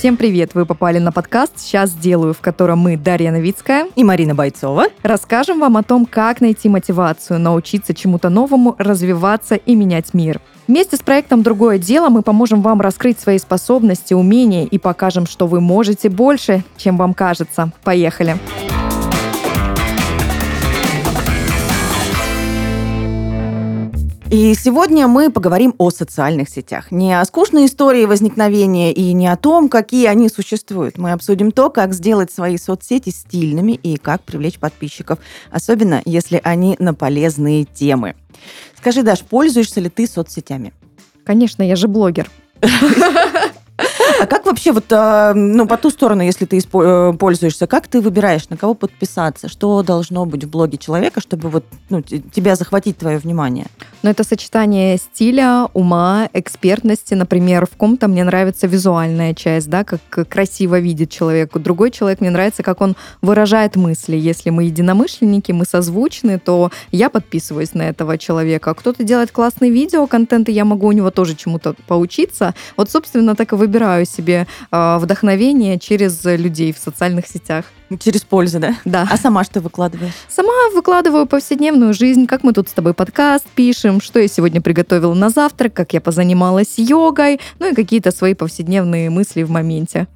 [0.00, 0.54] Всем привет!
[0.54, 5.60] Вы попали на подкаст «Сейчас сделаю», в котором мы, Дарья Новицкая и Марина Бойцова, расскажем
[5.60, 10.40] вам о том, как найти мотивацию, научиться чему-то новому, развиваться и менять мир.
[10.66, 15.46] Вместе с проектом «Другое дело» мы поможем вам раскрыть свои способности, умения и покажем, что
[15.46, 17.70] вы можете больше, чем вам кажется.
[17.84, 18.38] Поехали!
[18.38, 18.79] Поехали!
[24.30, 26.92] И сегодня мы поговорим о социальных сетях.
[26.92, 30.98] Не о скучной истории возникновения и не о том, какие они существуют.
[30.98, 35.18] Мы обсудим то, как сделать свои соцсети стильными и как привлечь подписчиков,
[35.50, 38.14] особенно если они на полезные темы.
[38.78, 40.72] Скажи, Даш, пользуешься ли ты соцсетями?
[41.24, 42.30] Конечно, я же блогер.
[44.20, 48.00] А как вообще вот, а, ну, по ту сторону, если ты э, пользуешься, как ты
[48.00, 49.48] выбираешь, на кого подписаться?
[49.48, 53.66] Что должно быть в блоге человека, чтобы вот, ну, тебя захватить твое внимание?
[54.02, 57.14] Ну, это сочетание стиля, ума, экспертности.
[57.14, 61.56] Например, в ком-то мне нравится визуальная часть, да, как красиво видит человек.
[61.56, 64.16] Другой человек мне нравится, как он выражает мысли.
[64.16, 68.74] Если мы единомышленники, мы созвучны, то я подписываюсь на этого человека.
[68.74, 72.54] Кто-то делает классный видео, контент, и я могу у него тоже чему-то поучиться.
[72.76, 73.69] Вот, собственно, так и выбираю
[74.04, 77.64] себе э, вдохновение через людей в социальных сетях.
[77.98, 78.76] Через пользу, да?
[78.84, 79.08] Да.
[79.10, 80.12] А сама что выкладываешь?
[80.28, 85.14] Сама выкладываю повседневную жизнь, как мы тут с тобой подкаст пишем, что я сегодня приготовила
[85.14, 90.06] на завтрак, как я позанималась йогой, ну и какие-то свои повседневные мысли в моменте.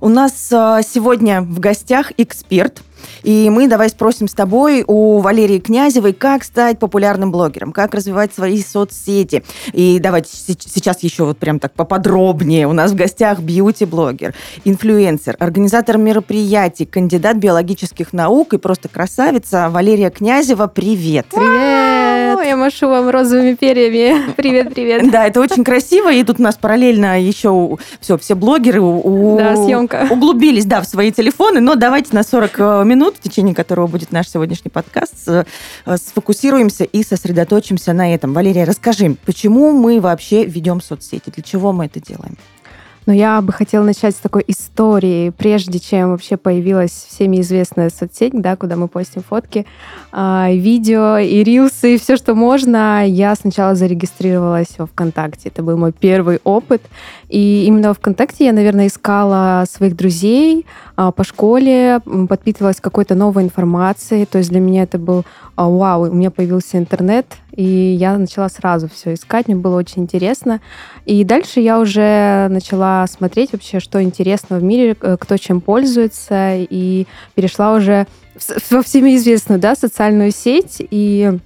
[0.00, 2.82] У нас а, сегодня в гостях эксперт,
[3.22, 8.34] и мы давай спросим с тобой у Валерии Князевой, как стать популярным блогером, как развивать
[8.34, 9.42] свои соцсети.
[9.72, 12.66] И давайте сейчас еще вот прям так поподробнее.
[12.66, 14.34] У нас в гостях бьюти-блогер,
[14.64, 20.66] инфлюенсер, организатор мероприятий, кандидат биологических наук и просто красавица Валерия Князева.
[20.66, 21.26] Привет!
[21.30, 22.38] Привет!
[22.38, 24.32] О, я машу вам розовыми перьями.
[24.36, 25.10] Привет, привет.
[25.10, 26.12] Да, это очень красиво.
[26.12, 30.06] И тут у нас параллельно еще все, все блогеры у, да, съемка.
[30.10, 31.60] углубились да, в свои телефоны.
[31.60, 35.44] Но давайте на 40 минут, в течение которого будет наш сегодняшний подкаст, э,
[35.96, 38.32] сфокусируемся и сосредоточимся на этом.
[38.32, 41.30] Валерия, расскажи, почему мы вообще ведем соцсети?
[41.30, 42.36] Для чего мы это делаем?
[43.06, 48.32] Но я бы хотела начать с такой истории, прежде чем вообще появилась всеми известная соцсеть,
[48.34, 49.66] да, куда мы постим фотки,
[50.12, 53.06] э, видео и рилсы, и все, что можно.
[53.06, 55.48] Я сначала зарегистрировалась во ВКонтакте.
[55.48, 56.82] Это был мой первый опыт.
[57.28, 60.66] И именно во ВКонтакте я, наверное, искала своих друзей
[61.10, 64.26] по школе, подпитывалась какой-то новой информацией.
[64.26, 65.24] То есть для меня это был э,
[65.56, 70.60] вау, у меня появился интернет, и я начала сразу все искать, мне было очень интересно.
[71.06, 76.56] И дальше я уже начала смотреть вообще, что интересного в мире, э, кто чем пользуется,
[76.56, 78.06] и перешла уже
[78.70, 81.38] во всеми известную да, социальную сеть, и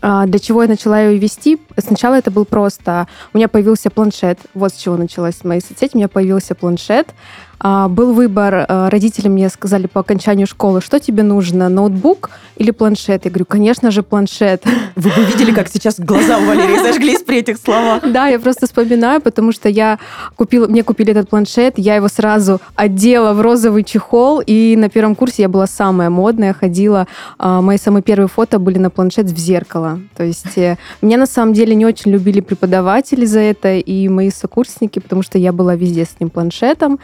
[0.00, 1.58] а, для чего я начала ее вести?
[1.76, 3.08] Сначала это был просто...
[3.32, 4.38] У меня появился планшет.
[4.54, 5.94] Вот с чего началась моя соцсеть.
[5.94, 7.08] У меня появился планшет.
[7.60, 12.70] А, был выбор, а, родители мне сказали по окончанию школы, что тебе нужно, ноутбук или
[12.70, 13.24] планшет?
[13.24, 14.64] Я говорю, конечно же, планшет.
[14.96, 18.02] Вы бы видели, как сейчас глаза у Валерии зажглись при этих словах.
[18.06, 19.98] Да, я просто вспоминаю, потому что я
[20.36, 25.14] купила, мне купили этот планшет, я его сразу одела в розовый чехол, и на первом
[25.14, 27.06] курсе я была самая модная, ходила,
[27.38, 30.00] а, мои самые первые фото были на планшет в зеркало.
[30.16, 34.30] То есть э, меня на самом деле не очень любили преподаватели за это, и мои
[34.30, 36.98] сокурсники, потому что я была везде с ним планшетом.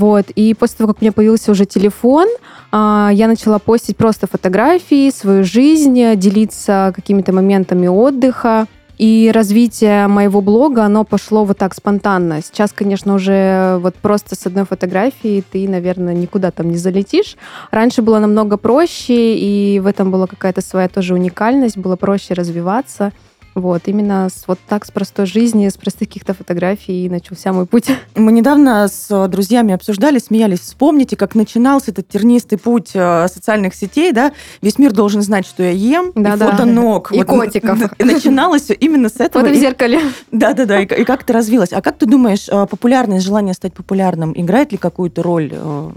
[0.00, 0.30] Вот.
[0.30, 2.26] И после того, как у меня появился уже телефон,
[2.72, 8.66] а, я начала постить просто фотографии, свою жизнь, делиться какими-то моментами отдыха.
[8.96, 12.40] И развитие моего блога, оно пошло вот так спонтанно.
[12.42, 17.36] Сейчас, конечно, уже вот просто с одной фотографией ты, наверное, никуда там не залетишь.
[17.70, 23.12] Раньше было намного проще, и в этом была какая-то своя тоже уникальность, было проще развиваться.
[23.54, 27.86] Вот, именно с, вот так, с простой жизни, с простых каких-то фотографий начался мой путь.
[28.14, 30.60] Мы недавно с друзьями обсуждали, смеялись.
[30.60, 34.32] Вспомните, как начинался этот тернистый путь э, социальных сетей, да?
[34.62, 36.50] Весь мир должен знать, что я ем, да, и да.
[36.50, 37.12] фото ног.
[37.12, 37.78] И вот, котиков.
[37.98, 39.44] И начиналось все именно с этого.
[39.44, 40.00] Фото в зеркале.
[40.30, 41.72] Да-да-да, и, и как это развилось.
[41.72, 45.90] А как ты думаешь, э, популярность, желание стать популярным играет ли какую-то роль э,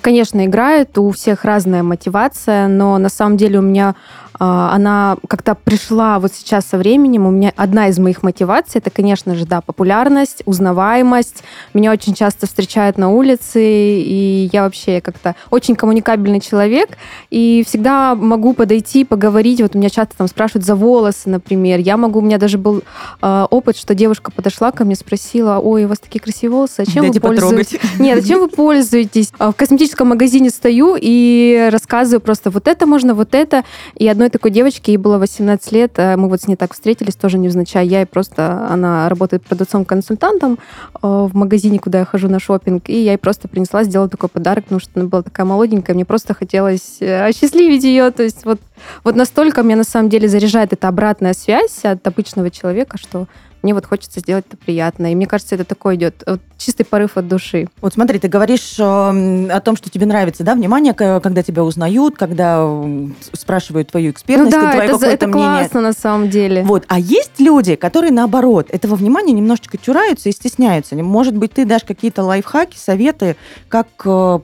[0.00, 3.94] Конечно, играет, у всех разная мотивация, но на самом деле у меня
[4.38, 7.26] она как-то пришла вот сейчас со временем.
[7.26, 11.42] У меня одна из моих мотиваций, это, конечно же, да, популярность, узнаваемость.
[11.74, 16.96] Меня очень часто встречают на улице, и я вообще как-то очень коммуникабельный человек,
[17.30, 19.60] и всегда могу подойти, поговорить.
[19.60, 21.78] Вот у меня часто там спрашивают за волосы, например.
[21.78, 22.82] Я могу, у меня даже был
[23.20, 26.86] э, опыт, что девушка подошла ко мне, спросила, ой, у вас такие красивые волосы, а
[26.86, 27.80] чем Дайте вы пользуетесь?
[27.98, 29.32] Нет, зачем вы пользуетесь?
[29.38, 33.64] В косметическом магазине стою и рассказываю просто вот это можно, вот это.
[33.96, 36.72] И одно одной такой девочки, ей было 18 лет, э, мы вот с ней так
[36.72, 37.86] встретились, тоже невзначай.
[37.86, 43.02] Я ей просто, она работает продавцом-консультантом э, в магазине, куда я хожу на шопинг, и
[43.02, 46.34] я ей просто принесла, сделала такой подарок, потому что она была такая молоденькая, мне просто
[46.34, 48.60] хотелось э, осчастливить ее, то есть вот,
[49.02, 53.26] вот настолько меня на самом деле заряжает эта обратная связь от обычного человека, что
[53.62, 55.12] мне вот хочется сделать это приятно.
[55.12, 57.68] И мне кажется, это такой идет вот, чистый порыв от души.
[57.80, 62.16] Вот смотри, ты говоришь э, о том, что тебе нравится, да, внимание, когда тебя узнают,
[62.16, 62.68] когда
[63.32, 65.58] спрашивают твою экспертность, ну да, твое это, это мнение.
[65.58, 66.62] классно на самом деле.
[66.62, 70.96] Вот, а есть люди, которые наоборот этого внимания немножечко чураются и стесняются.
[70.96, 73.36] Может быть, ты дашь какие-то лайфхаки, советы,
[73.68, 74.38] как э,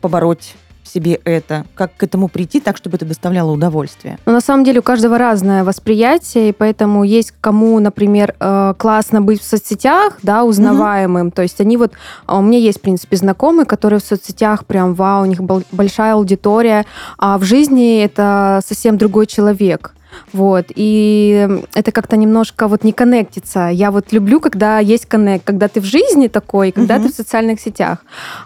[0.88, 1.64] себе это?
[1.75, 4.19] Как к этому прийти так, чтобы это доставляло удовольствие?
[4.26, 9.20] Ну, на самом деле у каждого разное восприятие, и поэтому есть кому, например, э, классно
[9.20, 11.29] быть в соцсетях, да, узнаваемым.
[11.29, 11.35] Угу.
[11.35, 11.93] То есть они вот...
[12.26, 16.14] А у меня есть, в принципе, знакомые, которые в соцсетях прям, вау, у них большая
[16.14, 16.87] аудитория,
[17.19, 19.94] а в жизни это совсем другой человек.
[20.32, 20.66] Вот.
[20.75, 23.69] И это как-то немножко вот не коннектится.
[23.69, 27.05] Я вот люблю, когда есть коннект, когда ты в жизни такой, когда угу.
[27.05, 27.99] ты в социальных сетях.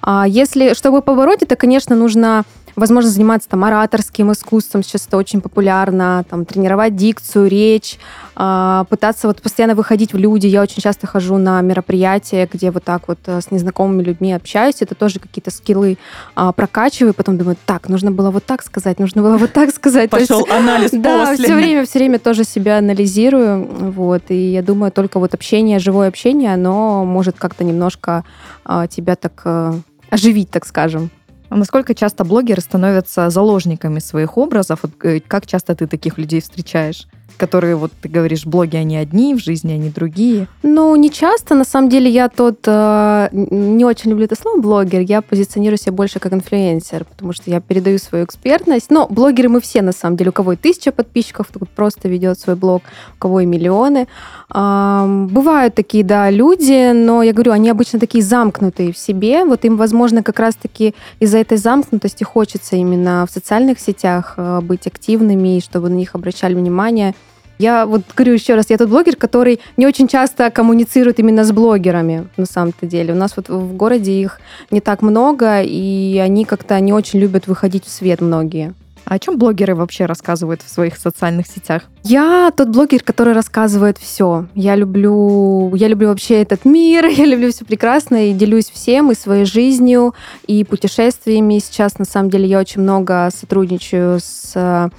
[0.03, 2.45] А если, чтобы побороть это, конечно, нужно
[2.77, 7.99] возможно, заниматься там ораторским искусством, сейчас это очень популярно, там, тренировать дикцию, речь,
[8.37, 10.47] э, пытаться вот постоянно выходить в люди.
[10.47, 14.77] Я очень часто хожу на мероприятия, где вот так вот э, с незнакомыми людьми общаюсь,
[14.81, 15.99] это тоже какие-то скиллы
[16.37, 20.11] э, прокачиваю, потом думаю, так, нужно было вот так сказать, нужно было вот так сказать.
[20.11, 25.19] Пошел анализ Да, все время, все время тоже себя анализирую, вот, и я думаю, только
[25.19, 28.25] вот общение, живое общение, оно может как-то немножко
[28.65, 29.75] э, тебя так э,
[30.11, 31.11] оживить, так скажем.
[31.53, 34.87] А насколько часто блогеры становятся заложниками своих образов?
[35.03, 37.07] Э, как часто ты таких людей встречаешь?
[37.37, 40.49] Которые, вот ты говоришь, блоги, они одни, в жизни они другие?
[40.63, 41.55] Ну, не часто.
[41.55, 45.93] На самом деле я тот, э, не очень люблю это слово блогер, я позиционирую себя
[45.93, 48.91] больше как инфлюенсер, потому что я передаю свою экспертность.
[48.91, 50.31] Но блогеры мы все, на самом деле.
[50.31, 52.83] У кого и тысяча подписчиков, кто просто ведет свой блог,
[53.17, 54.07] у кого и миллионы.
[54.55, 59.45] Э, бывают такие, да, люди, но я говорю, они обычно такие замкнутые в себе.
[59.45, 64.87] Вот им, возможно, как раз-таки из-за этой замкнутости хочется именно в социальных сетях э, быть
[64.87, 67.15] активными, и чтобы на них обращали внимание.
[67.59, 71.53] Я вот говорю еще раз, я тот блогер, который не очень часто коммуницирует именно с
[71.53, 73.13] блогерами, на самом-то деле.
[73.13, 74.41] У нас вот в городе их
[74.71, 78.75] не так много, и они как-то не очень любят выходить в свет многие.
[79.05, 81.83] А о чем блогеры вообще рассказывают в своих социальных сетях?
[82.05, 84.47] Я тот блогер, который рассказывает все.
[84.55, 89.15] Я люблю, я люблю вообще этот мир, я люблю все прекрасно и делюсь всем, и
[89.15, 90.15] своей жизнью,
[90.47, 91.59] и путешествиями.
[91.59, 94.91] Сейчас, на самом деле, я очень много сотрудничаю с а,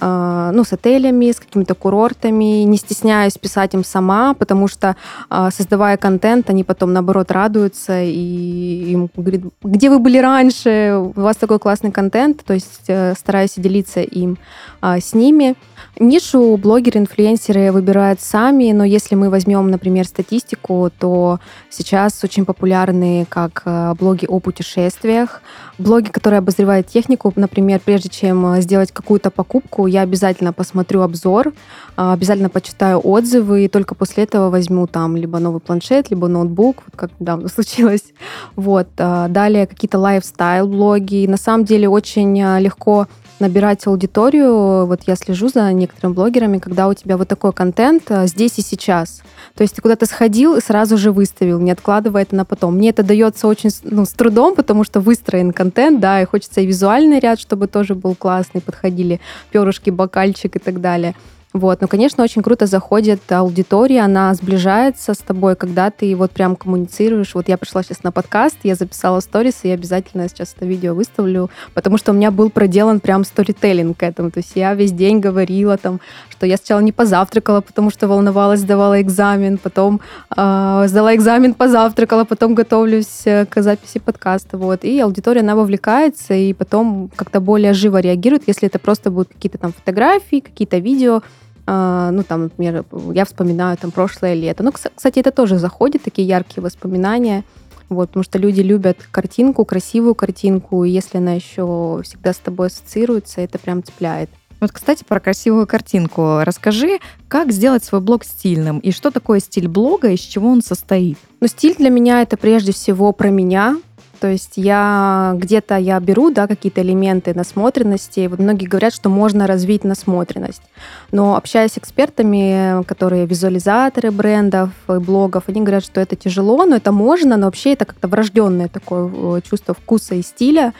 [0.00, 4.96] ну, с отелями, с какими-то курортами, не стесняюсь писать им сама, потому что,
[5.28, 11.20] а, создавая контент, они потом, наоборот, радуются и им говорят, где вы были раньше, у
[11.20, 14.38] вас такой классный контент, то есть э, стараюсь делиться им
[14.80, 15.54] с ними.
[16.02, 21.38] Нишу блогеры, инфлюенсеры выбирают сами, но если мы возьмем, например, статистику, то
[21.70, 25.42] сейчас очень популярны как э, блоги о путешествиях,
[25.78, 27.32] блоги, которые обозревают технику.
[27.36, 31.52] Например, прежде чем сделать какую-то покупку, я обязательно посмотрю обзор,
[31.96, 36.82] а, обязательно почитаю отзывы, и только после этого возьму там либо новый планшет, либо ноутбук,
[36.84, 38.12] вот как недавно случилось.
[38.56, 38.88] Вот.
[38.98, 41.26] А, далее какие-то лайфстайл-блоги.
[41.28, 43.06] На самом деле очень а, легко
[43.40, 44.86] набирать аудиторию.
[44.86, 48.62] Вот я слежу за некоторыми блогерами, когда у тебя вот такой контент а, здесь и
[48.62, 49.22] сейчас.
[49.54, 52.76] То есть ты куда-то сходил и сразу же выставил, не откладывая это на потом.
[52.76, 56.66] Мне это дается очень ну, с трудом, потому что выстроен контент, да, и хочется и
[56.66, 59.20] визуальный ряд, чтобы тоже был классный, подходили
[59.50, 61.14] перышки, бокальчик и так далее.
[61.52, 61.82] Вот.
[61.82, 67.34] Но, конечно, очень круто заходит аудитория, она сближается с тобой, когда ты вот прям коммуницируешь.
[67.34, 70.94] Вот я пришла сейчас на подкаст, я записала сторис, и я обязательно сейчас это видео
[70.94, 74.30] выставлю, потому что у меня был проделан прям сторителлинг к этому.
[74.30, 78.60] То есть я весь день говорила там, что я сначала не позавтракала, потому что волновалась,
[78.60, 80.00] сдавала экзамен, потом
[80.34, 84.56] э, сдала экзамен, позавтракала, потом готовлюсь э, к записи подкаста.
[84.56, 84.84] Вот.
[84.84, 89.58] И аудитория, она вовлекается, и потом как-то более живо реагирует, если это просто будут какие-то
[89.58, 91.20] там фотографии, какие-то видео,
[91.66, 94.62] ну, там, например, я вспоминаю там прошлое лето.
[94.62, 97.44] Ну, кстати, это тоже заходит, такие яркие воспоминания.
[97.88, 102.68] Вот, потому что люди любят картинку, красивую картинку, и если она еще всегда с тобой
[102.68, 104.30] ассоциируется, это прям цепляет.
[104.60, 106.38] Вот, кстати, про красивую картинку.
[106.42, 111.18] Расскажи, как сделать свой блог стильным и что такое стиль блога, из чего он состоит?
[111.40, 113.76] Ну, стиль для меня это прежде всего про меня,
[114.22, 118.28] То есть я где-то я беру да, какие-то элементы насмотренности.
[118.28, 120.62] Вот многие говорят, что можно развить насмотренность.
[121.10, 126.76] Но общаясь с экспертами, которые визуализаторы брендов и блогов, они говорят, что это тяжело, но
[126.76, 130.72] это можно, но вообще это как-то врожденное такое э, чувство вкуса и стиля.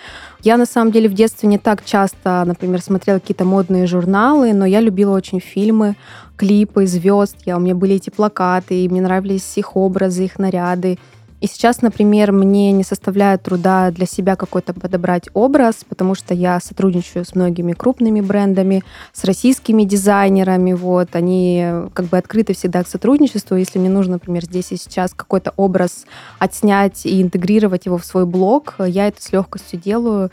[0.42, 4.66] Я на самом деле в детстве не так часто, например, смотрела какие-то модные журналы, но
[4.66, 5.96] я любила очень фильмы,
[6.37, 7.38] клипы, звезд.
[7.44, 11.00] Я, у меня были эти плакаты, и мне нравились их образы, их наряды.
[11.42, 16.61] И сейчас, например, мне не составляет труда для себя какой-то подобрать образ, потому что я
[16.61, 20.72] сотрудничаю с многими крупными брендами, с российскими дизайнерами.
[20.72, 23.56] Вот, они как бы открыты всегда к сотрудничеству.
[23.56, 26.06] Если мне нужно, например, здесь и сейчас какой-то образ
[26.38, 30.30] отснять и интегрировать его в свой блог, я это с легкостью делаю.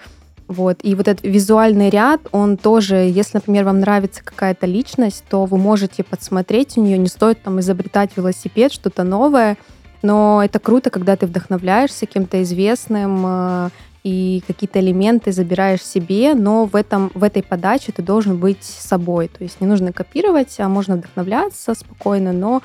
[0.47, 0.77] Вот.
[0.83, 5.57] И вот этот визуальный ряд, он тоже, если, например, вам нравится какая-то личность, то вы
[5.57, 9.57] можете подсмотреть у нее, не стоит там изобретать велосипед, что-то новое,
[10.01, 13.69] но это круто, когда ты вдохновляешься кем-то известным э,
[14.03, 19.27] и какие-то элементы забираешь себе, но в, этом, в этой подаче ты должен быть собой.
[19.27, 22.61] То есть не нужно копировать, а можно вдохновляться спокойно, но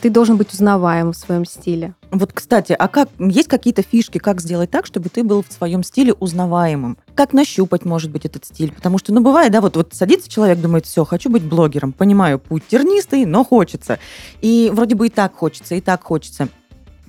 [0.00, 1.94] ты должен быть узнаваем в своем стиле.
[2.10, 5.82] Вот, кстати, а как есть какие-то фишки, как сделать так, чтобы ты был в своем
[5.82, 6.96] стиле узнаваемым?
[7.14, 8.72] Как нащупать, может быть, этот стиль?
[8.72, 12.38] Потому что, ну, бывает, да, вот, вот садится человек, думает, все, хочу быть блогером, понимаю,
[12.38, 13.98] путь тернистый, но хочется.
[14.40, 16.48] И вроде бы и так хочется, и так хочется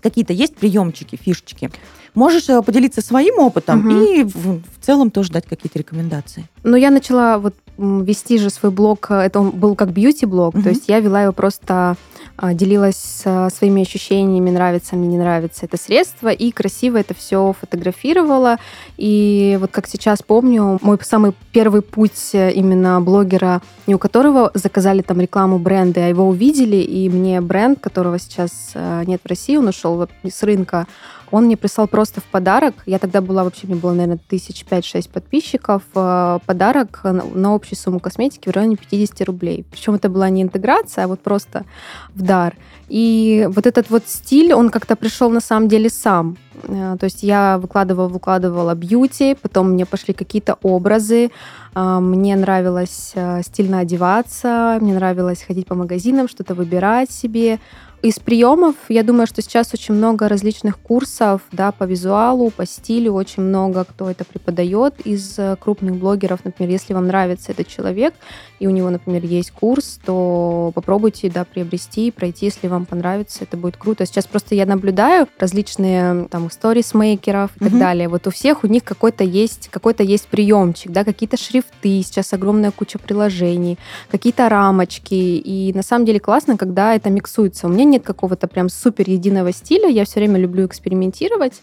[0.02, 1.72] какие-то есть приемчики, фишечки?
[2.14, 4.04] Можешь э, поделиться своим опытом угу.
[4.04, 6.46] и в, в целом тоже дать какие-то рекомендации?
[6.64, 10.64] Ну, я начала вот вести же свой блог, э, это он был как бьюти-блог, угу.
[10.64, 11.96] то есть я вела его просто
[12.38, 13.24] а, делилась
[13.54, 18.58] своими ощущениями, нравится мне, не нравится это средство, и красиво это все фотографировала.
[18.98, 24.52] И вот как сейчас помню, мой самый первый путь э, именно блогера, не у которого
[24.54, 29.28] заказали там рекламу бренда, а его увидели, и мне бренд, которого сейчас э, нет в
[29.28, 30.88] России, он ушел с рынка,
[31.32, 35.10] он мне прислал просто в подарок, я тогда была, вообще мне было, наверное, тысяч пять-шесть
[35.10, 39.66] подписчиков, э, подарок на общую сумму косметики в районе 50 рублей.
[39.72, 41.66] Причем это была не интеграция, а вот просто
[42.14, 42.56] в дар.
[42.90, 46.38] И вот этот вот стиль, он как-то пришел на самом деле сам.
[46.64, 51.32] Э, то есть я выкладывала, выкладывала бьюти, потом мне пошли какие-то образы,
[51.76, 57.60] э, мне нравилось стильно одеваться, мне нравилось ходить по магазинам, что-то выбирать себе.
[58.02, 63.14] Из приемов, я думаю, что сейчас очень много различных курсов да, по визуалу, по стилю,
[63.14, 66.44] очень много кто это преподает из э, крупных блогеров.
[66.44, 68.16] Например, если вам нравится этот человек,
[68.58, 73.56] и у него, например, есть курс, то попробуйте да, приобрести, пройти, если вам понравится, это
[73.56, 74.04] будет круто.
[74.08, 77.70] Сейчас просто я наблюдаю различные там сторисмейкеров и mm-hmm.
[77.70, 78.08] так далее.
[78.08, 82.72] Вот у всех у них какой-то есть, какой-то есть приемчик, да, какие-то шрифты, сейчас огромная
[82.72, 83.78] куча приложений,
[84.10, 85.14] какие-то рамочки.
[85.14, 87.68] И на самом деле классно, когда это миксуется.
[87.68, 89.88] У меня нет какого-то прям супер единого стиля.
[89.88, 91.62] Я все время люблю экспериментировать,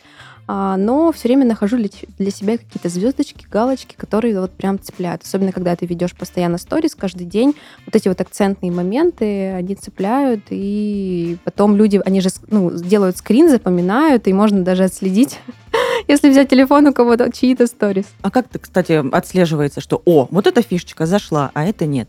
[0.50, 5.22] а, но все время нахожу для себя какие-то звездочки, галочки, которые вот прям цепляют.
[5.22, 7.54] Особенно, когда ты ведешь постоянно сторис каждый день.
[7.84, 13.50] Вот эти вот акцентные моменты, они цепляют, и потом люди, они же ну, делают скрин,
[13.50, 15.38] запоминают, и можно даже отследить
[16.08, 18.06] если взять телефон у кого-то, чьи-то сторис.
[18.22, 22.08] А как, кстати, отслеживается, что, о, вот эта фишечка зашла, а это нет?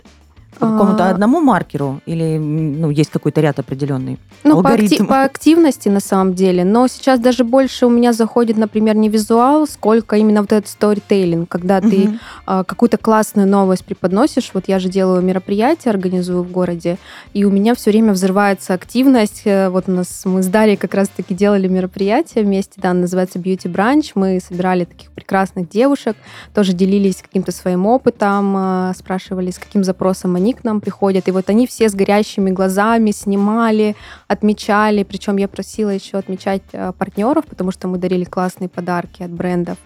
[0.58, 1.12] По какому-то а...
[1.12, 4.18] одному маркеру или ну, есть какой-то ряд определенный?
[4.44, 6.64] Ну, по, акти- по активности на самом деле.
[6.64, 11.50] Но сейчас даже больше у меня заходит, например, не визуал, сколько именно вот этот сторителлинг,
[11.50, 11.90] когда угу.
[11.90, 14.52] ты а, какую-то классную новость преподносишь.
[14.54, 16.98] Вот я же делаю мероприятия, организую в городе,
[17.34, 19.44] и у меня все время взрывается активность.
[19.46, 23.72] Э, вот у нас мы с Дарьей как раз-таки делали мероприятие вместе, да, называется Beauty
[23.72, 24.12] Brunch.
[24.16, 26.16] Мы собирали таких прекрасных девушек,
[26.54, 31.32] тоже делились каким-то своим опытом, а, спрашивали, с каким запросом они к нам приходят, и
[31.32, 33.96] вот они все с горящими глазами снимали,
[34.28, 39.32] отмечали, причем я просила еще отмечать э, партнеров, потому что мы дарили классные подарки от
[39.32, 39.78] брендов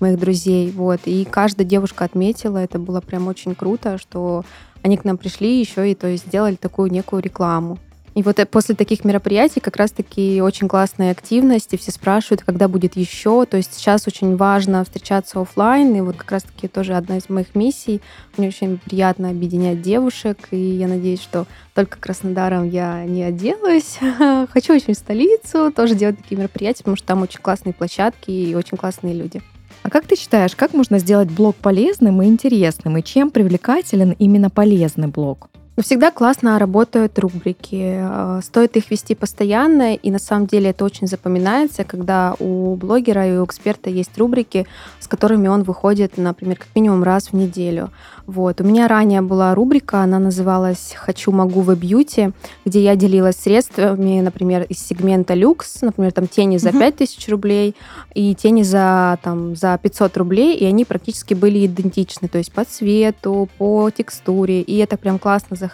[0.00, 4.44] моих друзей, вот, и каждая девушка отметила, это было прям очень круто, что
[4.82, 7.78] они к нам пришли еще и то есть сделали такую некую рекламу.
[8.14, 12.68] И вот э, после таких мероприятий как раз-таки очень классная активность, и все спрашивают, когда
[12.68, 13.46] будет еще.
[13.46, 17.54] То есть сейчас очень важно встречаться офлайн, и вот как раз-таки тоже одна из моих
[17.54, 18.00] миссий.
[18.36, 23.98] Мне очень приятно объединять девушек, и я надеюсь, что только Краснодаром я не отделаюсь.
[24.52, 28.54] Хочу очень в столицу тоже делать такие мероприятия, потому что там очень классные площадки и
[28.54, 29.40] очень классные люди.
[29.82, 34.50] А как ты считаешь, как можно сделать блог полезным и интересным, и чем привлекателен именно
[34.50, 35.48] полезный блог?
[35.80, 37.94] Но всегда классно работают рубрики.
[37.96, 43.26] Э, стоит их вести постоянно, и на самом деле это очень запоминается, когда у блогера
[43.26, 44.66] и у эксперта есть рубрики,
[44.98, 47.88] с которыми он выходит, например, как минимум раз в неделю.
[48.26, 48.60] Вот.
[48.60, 52.32] У меня ранее была рубрика, она называлась «Хочу, могу в бьюти»,
[52.66, 57.74] где я делилась средствами, например, из сегмента люкс, например, там тени за 5000 рублей
[58.14, 62.64] и тени за, там, за 500 рублей, и они практически были идентичны, то есть по
[62.64, 65.69] цвету, по текстуре, и это прям классно заходило.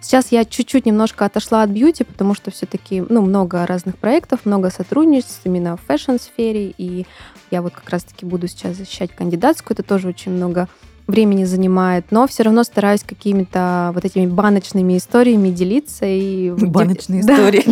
[0.00, 4.70] Сейчас я чуть-чуть немножко отошла от бьюти, потому что все-таки ну, много разных проектов, много
[4.70, 7.06] сотрудничеств именно в фэшн-сфере, и
[7.50, 10.68] я вот как раз-таки буду сейчас защищать кандидатскую, это тоже очень много
[11.06, 16.06] времени занимает, но все равно стараюсь какими-то вот этими баночными историями делиться.
[16.06, 16.50] И...
[16.50, 17.64] Баночные истории.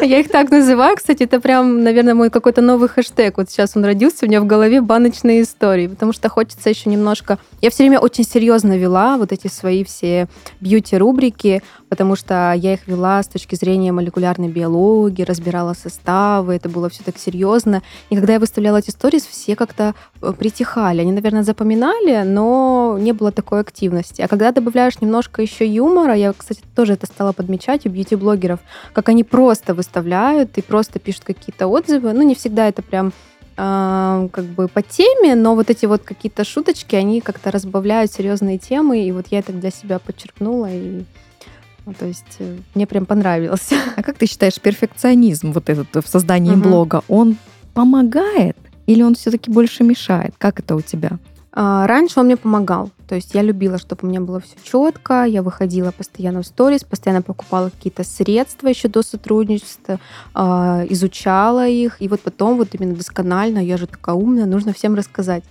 [0.04, 3.36] Я их так называю, кстати, это прям, наверное, мой какой-то новый хэштег.
[3.36, 7.38] Вот сейчас он родился у меня в голове баночные истории, потому что хочется еще немножко...
[7.60, 10.28] Я все время очень серьезно вела вот эти свои все
[10.60, 16.88] бьюти-рубрики, потому что я их вела с точки зрения молекулярной биологии, разбирала составы, это было
[16.88, 17.82] все так серьезно.
[18.10, 21.00] И когда я выставляла эти истории, все как-то э, притихали.
[21.00, 22.47] Они, наверное, запоминали, но
[22.98, 24.22] не было такой активности.
[24.22, 28.60] А когда добавляешь немножко еще юмора, я, кстати, тоже это стала подмечать у бьюти-блогеров,
[28.92, 32.12] как они просто выставляют и просто пишут какие-то отзывы.
[32.12, 33.12] Ну, не всегда это прям
[33.56, 38.58] э, как бы по теме, но вот эти вот какие-то шуточки, они как-то разбавляют серьезные
[38.58, 41.04] темы, и вот я это для себя подчеркнула, и
[41.86, 43.70] ну, то есть э, мне прям понравилось.
[43.96, 46.60] А как ты считаешь, перфекционизм вот этот в создании угу.
[46.60, 47.36] блога, он
[47.74, 50.34] помогает или он все-таки больше мешает?
[50.38, 51.18] Как это у тебя?
[51.60, 52.90] А, раньше он мне помогал.
[53.08, 56.84] То есть я любила, чтобы у меня было все четко, я выходила постоянно в сторис,
[56.84, 59.98] постоянно покупала какие-то средства еще до сотрудничества,
[60.34, 64.94] а, изучала их, и вот потом вот именно досконально, я же такая умная, нужно всем
[64.94, 65.44] рассказать,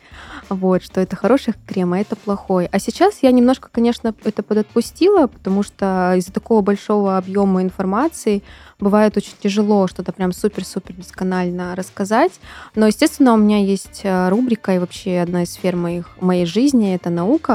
[0.50, 2.68] вот, что это хороший крем, а это плохой.
[2.72, 8.44] А сейчас я немножко, конечно, это подотпустила, потому что из-за такого большого объема информации
[8.80, 12.34] бывает очень тяжело что-то прям супер-супер досконально рассказать.
[12.76, 16.94] Но, естественно, у меня есть э, рубрика и вообще одна из сфер моих, моей жизни—
[16.96, 17.47] это наука.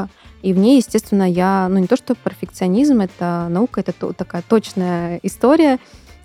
[0.42, 4.42] И в ней, естественно, я, ну не то что перфекционизм, это наука, это то, такая
[4.46, 5.78] точная история.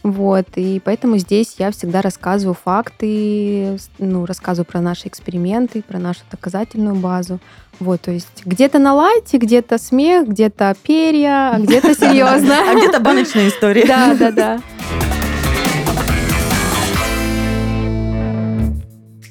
[0.03, 6.21] Вот, и поэтому здесь я всегда рассказываю факты, ну, рассказываю про наши эксперименты, про нашу
[6.31, 7.39] доказательную базу.
[7.79, 12.55] Вот, то есть где-то на лайте, где-то смех, где-то перья, а где-то серьезно.
[12.69, 13.85] А где-то баночная история.
[13.85, 14.61] Да, да, да.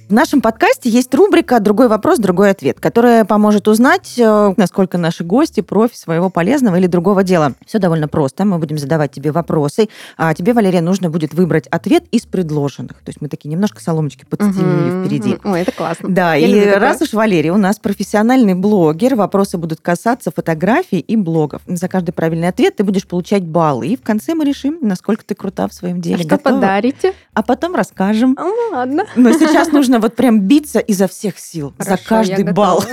[0.09, 5.25] В нашем подкасте есть рубрика «Другой вопрос, другой ответ», которая поможет узнать, э, насколько наши
[5.25, 7.55] гости профи своего полезного или другого дела.
[7.67, 8.45] Все довольно просто.
[8.45, 12.99] Мы будем задавать тебе вопросы, а тебе, Валерия, нужно будет выбрать ответ из предложенных.
[12.99, 15.07] То есть мы такие немножко соломочки подстелили угу.
[15.07, 15.39] впереди.
[15.43, 16.09] Ой, это классно.
[16.09, 21.17] Да, Я и раз уж Валерия у нас профессиональный блогер, вопросы будут касаться фотографий и
[21.17, 21.63] блогов.
[21.67, 23.89] За каждый правильный ответ ты будешь получать баллы.
[23.89, 26.15] И в конце мы решим, насколько ты крута в своем деле.
[26.15, 26.55] А что Готова?
[26.55, 27.13] подарите?
[27.35, 28.37] А потом расскажем.
[28.39, 29.05] А, ладно.
[29.17, 32.85] Но сейчас нужно нужно вот прям биться изо всех сил Хорошо, за каждый балл.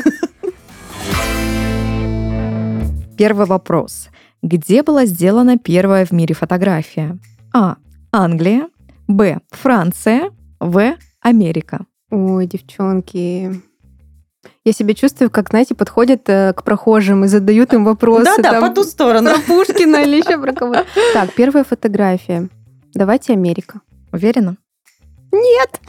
[3.17, 4.09] Первый вопрос.
[4.41, 7.17] Где была сделана первая в мире фотография?
[7.53, 7.75] А.
[8.11, 8.67] Англия.
[9.07, 9.39] Б.
[9.51, 10.31] Франция.
[10.59, 10.95] В.
[11.21, 11.85] Америка.
[12.09, 13.61] Ой, девчонки.
[14.65, 18.25] Я себя чувствую, как, знаете, подходят э, к прохожим и задают им вопросы.
[18.25, 19.29] Да-да, по ту сторону.
[19.29, 20.75] Про Пушкина или еще про кого.
[21.13, 22.49] Так, первая фотография.
[22.93, 23.81] Давайте Америка.
[24.11, 24.57] Уверена?
[25.33, 25.81] Нет.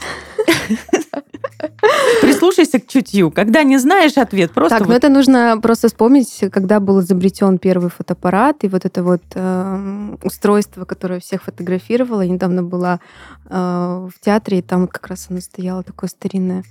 [2.21, 3.31] Прислушайся к чутью.
[3.31, 4.79] Когда не знаешь ответ, просто...
[4.79, 4.89] Так, вот...
[4.89, 10.15] ну это нужно просто вспомнить, когда был изобретен первый фотоаппарат, и вот это вот э,
[10.23, 12.21] устройство, которое всех фотографировало.
[12.21, 12.99] Я недавно была
[13.47, 16.63] э, в театре, и там как раз оно стояло такое старинное.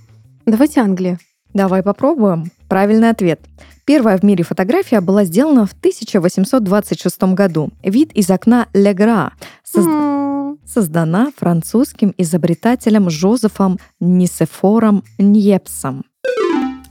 [0.45, 1.17] Давайте Англия.
[1.53, 2.51] Давай попробуем.
[2.67, 3.39] Правильный ответ.
[3.85, 7.69] Первая в мире фотография была сделана в 1826 году.
[7.81, 9.31] Вид из окна Легра.
[9.63, 9.87] Созд...
[9.87, 10.24] Mm.
[10.65, 16.05] Создана французским изобретателем Жозефом Нисефором Ньепсом.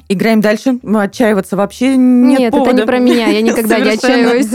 [0.09, 0.79] Играем дальше.
[0.83, 2.71] Ну, отчаиваться вообще нет Нет, повода.
[2.71, 4.51] это не про меня, я никогда не отчаиваюсь.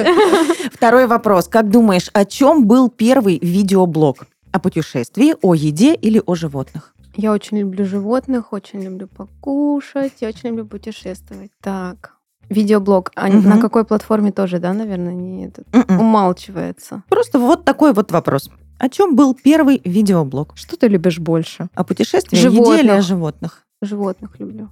[0.73, 1.47] Второй вопрос.
[1.47, 4.27] Как думаешь, о чем был первый видеоблог?
[4.51, 6.93] О путешествии, о еде или о животных?
[7.15, 11.51] Я очень люблю животных, очень люблю покушать, я очень люблю путешествовать.
[11.61, 12.13] Так,
[12.49, 13.11] видеоблог.
[13.15, 13.37] А угу.
[13.39, 15.99] на какой платформе тоже, да, наверное, не этот, м-м.
[15.99, 17.03] умалчивается?
[17.09, 18.49] Просто вот такой вот вопрос.
[18.79, 20.53] О чем был первый видеоблог?
[20.55, 21.67] Что ты любишь больше?
[21.75, 22.77] О путешествии, животных.
[22.77, 23.65] еде или о животных?
[23.81, 24.69] Животных люблю.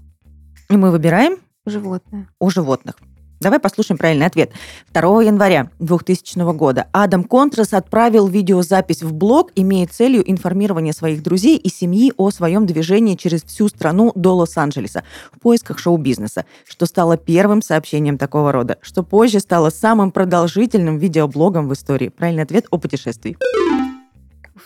[0.69, 1.37] И мы выбираем?
[1.65, 2.29] Животное.
[2.39, 2.95] О животных.
[3.41, 4.51] Давай послушаем правильный ответ.
[4.93, 11.57] 2 января 2000 года Адам Контрас отправил видеозапись в блог, имея целью информирование своих друзей
[11.57, 17.17] и семьи о своем движении через всю страну до Лос-Анджелеса в поисках шоу-бизнеса, что стало
[17.17, 22.07] первым сообщением такого рода, что позже стало самым продолжительным видеоблогом в истории.
[22.07, 23.37] Правильный ответ о путешествии.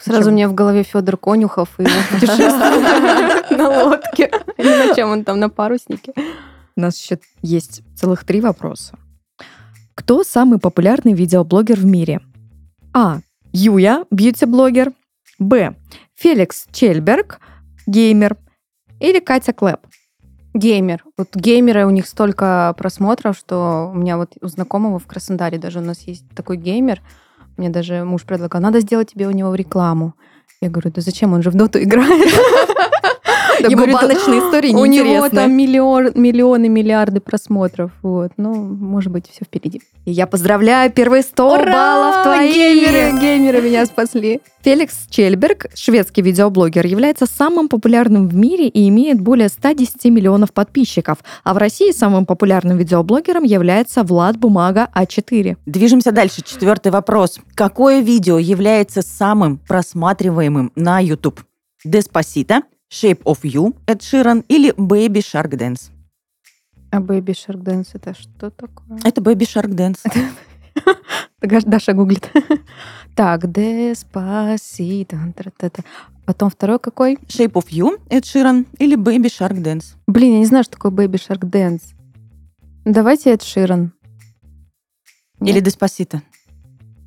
[0.01, 0.33] Сразу Чем?
[0.33, 4.31] мне в голове Федор Конюхов и его путешествие на лодке.
[4.57, 6.13] Или на чем он там, на паруснике.
[6.75, 8.97] У нас еще есть целых три вопроса.
[9.93, 12.21] Кто самый популярный видеоблогер в мире?
[12.93, 13.19] А.
[13.53, 14.93] Юя, бьюти-блогер.
[15.37, 15.75] Б.
[16.15, 17.39] Феликс Чельберг,
[17.85, 18.37] геймер.
[18.99, 19.79] Или Катя Клэп.
[20.53, 21.03] Геймер.
[21.17, 25.79] Вот геймеры, у них столько просмотров, что у меня вот у знакомого в Краснодаре даже
[25.79, 27.01] у нас есть такой геймер.
[27.61, 30.15] Мне даже муж предлагал, надо сделать тебе у него рекламу.
[30.61, 32.33] Я говорю, да зачем, он же в доту играет.
[33.69, 37.91] Говорит, баночные истории У него там миллион, миллионы, миллиарды просмотров.
[38.01, 38.31] Вот.
[38.37, 39.81] Ну, может быть, все впереди.
[40.05, 42.51] Я поздравляю, первые 100 баллов твои!
[42.51, 44.41] Геймеры, геймеры меня спасли.
[44.63, 51.19] Феликс Чельберг, шведский видеоблогер, является самым популярным в мире и имеет более 110 миллионов подписчиков.
[51.43, 55.57] А в России самым популярным видеоблогером является Влад Бумага А4.
[55.65, 56.41] Движемся дальше.
[56.43, 57.39] Четвертый вопрос.
[57.55, 61.41] Какое видео является самым просматриваемым на YouTube?
[61.83, 62.61] Деспасита,
[62.91, 65.91] Shape of You, Эд Ширан или Baby Shark Dance?
[66.91, 68.99] А Baby Shark Dance это что такое?
[69.05, 69.99] Это Baby Shark Dance.
[71.65, 72.29] Даша гуглит.
[73.15, 75.17] Так, Деспасито.
[75.35, 75.83] тра-та-та.
[76.25, 77.15] Потом второй какой?
[77.27, 79.95] Shape of You, Эд Ширан или Baby Shark Dance?
[80.07, 81.93] Блин, я не знаю, что такое Baby Shark Dance.
[82.85, 83.91] Давайте Эд Ширан.
[85.41, 86.21] Или Деспасита?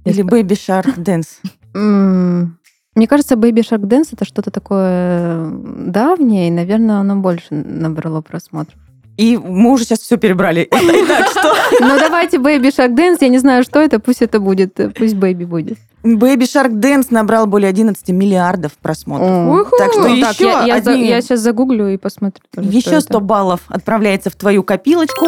[0.04, 1.38] Или Baby Shark Dance?
[2.94, 8.78] Мне кажется, Baby Shark Dance это что-то такое давнее, и, наверное, оно больше набрало просмотров.
[9.16, 10.68] И мы уже сейчас все перебрали.
[10.72, 11.54] Итак, что?
[11.80, 13.18] Ну, давайте Baby Shark Dance.
[13.20, 15.78] Я не знаю, что это, пусть это будет, э, пусть Baby будет.
[16.02, 19.68] Baby Shark Dance набрал более 11 миллиардов просмотров.
[19.78, 22.44] Так что еще я, сейчас загуглю и посмотрю.
[22.56, 23.00] Еще это.
[23.02, 25.26] 100 баллов отправляется в твою копилочку.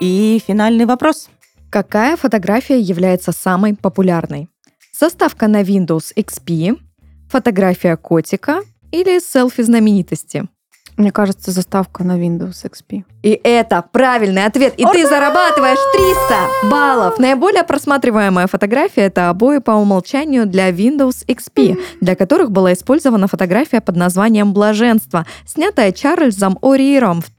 [0.00, 1.28] И финальный вопрос.
[1.70, 4.48] Какая фотография является самой популярной?
[4.92, 6.76] Составка на Windows XP,
[7.28, 10.48] фотография котика или селфи знаменитости?
[10.98, 13.04] Мне кажется, заставка на Windows XP.
[13.22, 14.74] И это правильный ответ.
[14.76, 17.18] И ты зарабатываешь 300 баллов.
[17.20, 23.80] Наиболее просматриваемая фотография– это обои по умолчанию для Windows XP, для которых была использована фотография
[23.80, 27.30] под названием «Блаженство», снятая Чарльзом Ориером в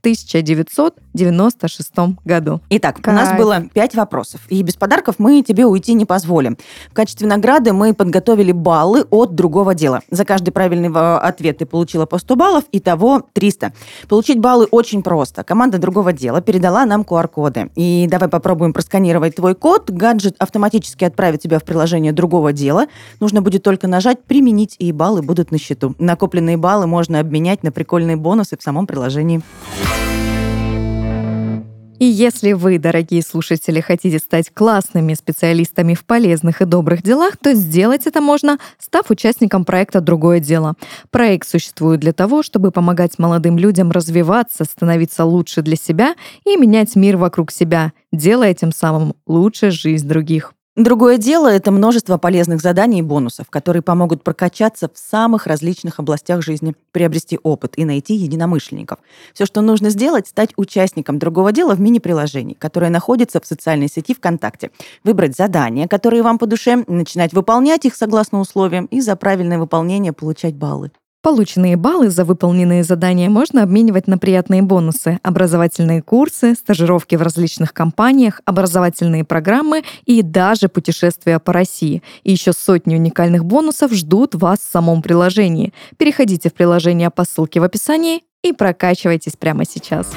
[1.28, 2.62] 1996 году.
[2.70, 4.42] Итак, у нас было 5 вопросов.
[4.50, 6.58] И без подарков мы тебе уйти не позволим.
[6.90, 10.02] В качестве награды мы подготовили баллы от другого дела.
[10.10, 13.74] За каждый правильный во- ответ ты получила по 100 баллов, итого 300.
[14.08, 15.44] Получить баллы очень просто.
[15.44, 17.70] Команда другого дела передала нам QR-коды.
[17.76, 19.90] И давай попробуем просканировать твой код.
[19.90, 22.88] Гаджет автоматически отправит тебя в приложение другого дела.
[23.20, 25.96] Нужно будет только нажать «Применить», и баллы будут на счету.
[26.00, 29.42] Накопленные баллы можно обменять на прикольные бонусы в самом приложении.
[32.00, 37.54] И если вы, дорогие слушатели, хотите стать классными специалистами в полезных и добрых делах, то
[37.54, 40.76] сделать это можно, став участником проекта «Другое дело».
[41.12, 46.96] Проект существует для того, чтобы помогать молодым людям развиваться, становиться лучше для себя и менять
[46.96, 50.54] мир вокруг себя, делая тем самым лучше жизнь других.
[50.80, 56.42] Другое дело– это множество полезных заданий и бонусов, которые помогут прокачаться в самых различных областях
[56.42, 59.00] жизни, приобрести опыт и найти единомышленников.
[59.34, 64.14] Все, что нужно сделать, стать участником другого дела в мини-приложении, которое находится в социальной сети
[64.14, 64.72] ВКонтакте.
[65.04, 70.14] Выбрать задания, которые вам по душе, начинать выполнять их согласно условиям и за правильное выполнение
[70.14, 70.92] получать баллы.
[71.22, 77.74] Полученные баллы за выполненные задания можно обменивать на приятные бонусы, образовательные курсы, стажировки в различных
[77.74, 82.04] компаниях, образовательные программы и даже путешествия по России.
[82.24, 85.74] И еще сотни уникальных бонусов ждут вас в самом приложении.
[85.98, 90.08] Переходите в приложение по ссылке в описании и прокачивайтесь прямо сейчас.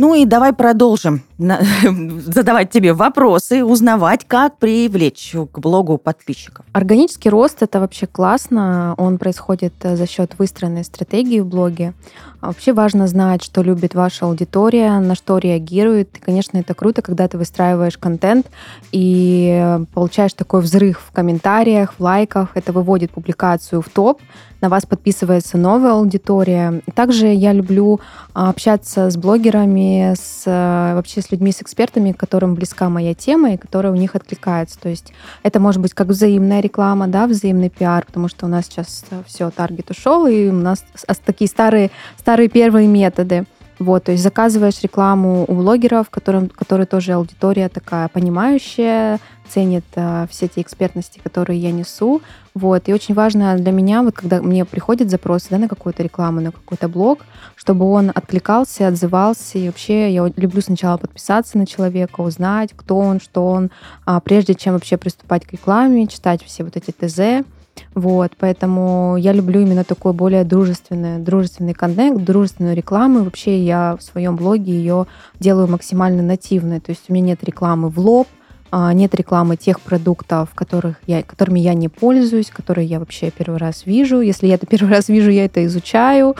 [0.00, 6.64] Ну и давай продолжим задавать тебе вопросы, узнавать, как привлечь к блогу подписчиков.
[6.72, 8.94] Органический рост это вообще классно.
[8.96, 11.92] Он происходит э, за счет выстроенной стратегии в блоге.
[12.40, 16.16] А Вообще важно знать, что любит ваша аудитория, на что реагирует.
[16.16, 18.46] И, конечно, это круто, когда ты выстраиваешь контент
[18.92, 22.50] и получаешь такой взрыв в комментариях, в лайках.
[22.54, 24.20] Это выводит публикацию в топ.
[24.60, 26.82] На вас подписывается новая аудитория.
[26.94, 28.00] Также я люблю
[28.34, 33.54] а, общаться с блогерами, с, э, вообще с людьми, с экспертами, которым близка моя тема
[33.54, 34.78] и которая у них откликается.
[34.78, 38.66] То есть это может быть как взаимная реклама, да, взаимный пиар, потому что у нас
[38.66, 40.84] сейчас все, таргет ушел, и у нас
[41.24, 43.44] такие старые, старые первые методы.
[43.80, 50.26] Вот, то есть заказываешь рекламу у блогеров, которым, которые тоже аудитория такая понимающая, ценит а,
[50.30, 52.20] все те экспертности, которые я несу.
[52.54, 52.88] Вот.
[52.88, 56.52] И очень важно для меня, вот когда мне приходят запросы да, на какую-то рекламу, на
[56.52, 57.20] какой-то блог,
[57.56, 59.58] чтобы он откликался, отзывался.
[59.58, 63.70] И вообще я люблю сначала подписаться на человека, узнать, кто он, что он,
[64.04, 67.46] а, прежде чем вообще приступать к рекламе, читать все вот эти ТЗ.
[67.94, 73.24] Вот, поэтому я люблю именно такой более дружественный, дружественный контент, дружественную рекламу.
[73.24, 75.06] Вообще я в своем блоге ее
[75.38, 76.80] делаю максимально нативной.
[76.80, 78.28] То есть у меня нет рекламы в лоб,
[78.72, 83.56] а, нет рекламы тех продуктов, которых я, которыми я не пользуюсь, которые я вообще первый
[83.58, 84.20] раз вижу.
[84.20, 86.36] Если я это первый раз вижу, я это изучаю,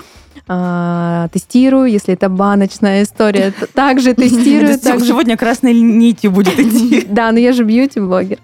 [0.49, 1.91] а, тестирую.
[1.91, 4.79] Если это баночная история, то также тестирую.
[4.79, 7.07] Сегодня красной нитью будет идти.
[7.11, 8.39] Да, но я же бьюти-блогер.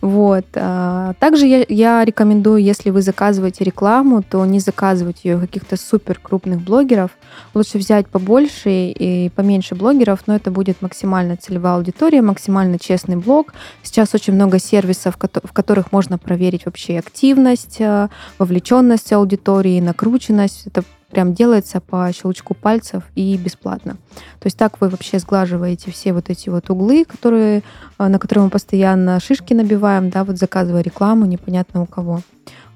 [0.00, 0.44] Вот.
[0.56, 6.18] А, также я, я рекомендую, если вы заказываете рекламу, то не заказывать ее каких-то супер
[6.20, 7.12] крупных блогеров.
[7.54, 13.54] Лучше взять побольше и поменьше блогеров, но это будет максимально целевая аудитория, максимально честный блог.
[13.84, 20.66] Сейчас очень много сервисов, в которых можно проверить вообще активность, э, вовлеченность аудитории, накрученность.
[20.66, 23.96] Это прям делается по щелчку пальцев и бесплатно.
[24.40, 27.62] То есть так вы вообще сглаживаете все вот эти вот углы, которые,
[27.98, 32.22] э, на которые мы постоянно шишки набиваем, да, вот заказывая рекламу непонятно у кого.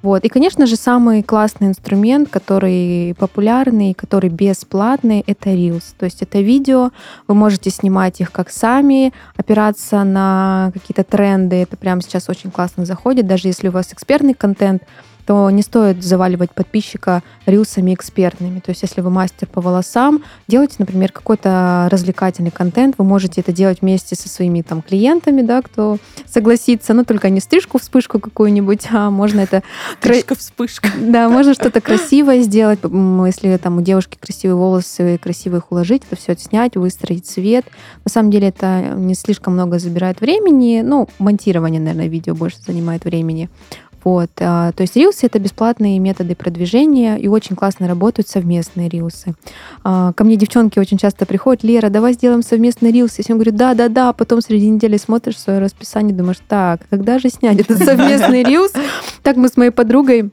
[0.03, 0.25] Вот.
[0.25, 5.95] И, конечно же, самый классный инструмент, который популярный, который бесплатный, это Reels.
[5.99, 6.91] То есть это видео,
[7.27, 11.57] вы можете снимать их как сами, опираться на какие-то тренды.
[11.57, 13.27] Это прямо сейчас очень классно заходит.
[13.27, 14.83] Даже если у вас экспертный контент,
[15.27, 18.61] то не стоит заваливать подписчика рилсами экспертными.
[18.61, 22.95] То есть если вы мастер по волосам, делайте, например, какой-то развлекательный контент.
[22.99, 27.41] Вы можете это делать вместе со своими там клиентами, да, кто согласится, но только не
[27.41, 29.63] стрижку, вспышку какую-нибудь, а можно это...
[30.01, 30.89] Стрижка, вспышка.
[31.01, 32.79] Да, можно что-то красивое сделать.
[32.83, 37.65] Если там у девушки красивые волосы, красиво их уложить, это все снять, выстроить цвет.
[38.05, 40.83] На самом деле это не слишком много забирает времени.
[40.85, 43.51] Ну, монтирование, наверное, видео больше занимает времени.
[44.05, 44.31] Вот.
[44.41, 49.35] А, то есть рилсы— это бесплатные методы продвижения, и очень классно работают совместные рилсы.
[49.85, 53.19] А, ко мне девчонки очень часто приходят, Лера, давай сделаем совместный рилс.
[53.19, 57.61] Я всем говорю, да-да-да, потом среди недели смотришь свое расписание, думаешь, так, когда же снять
[57.61, 58.73] этот совместный рилс?
[59.23, 60.31] Так мы с моей подругой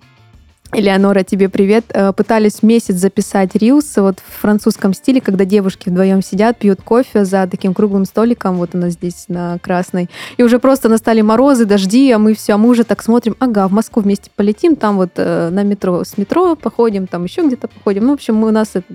[0.76, 1.86] Элеонора, тебе привет.
[1.90, 7.26] Э, пытались месяц записать рилс вот в французском стиле, когда девушки вдвоем сидят, пьют кофе
[7.26, 10.10] за таким круглым столиком, вот у нас здесь на Красной.
[10.38, 13.68] И уже просто настали морозы, дожди, а мы все, а мы уже так смотрим, ага,
[13.68, 17.68] в Москву вместе полетим, там вот э, на метро, с метро походим, там еще где-то
[17.68, 18.06] походим.
[18.06, 18.94] Ну, в общем, мы, у нас это,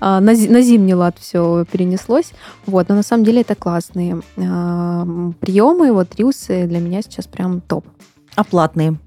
[0.00, 2.32] на, на зимний лад все перенеслось.
[2.66, 7.62] Вот, но на самом деле это классные э, приемы, вот рилсы для меня сейчас прям
[7.62, 7.86] топ.
[8.36, 8.98] А платные?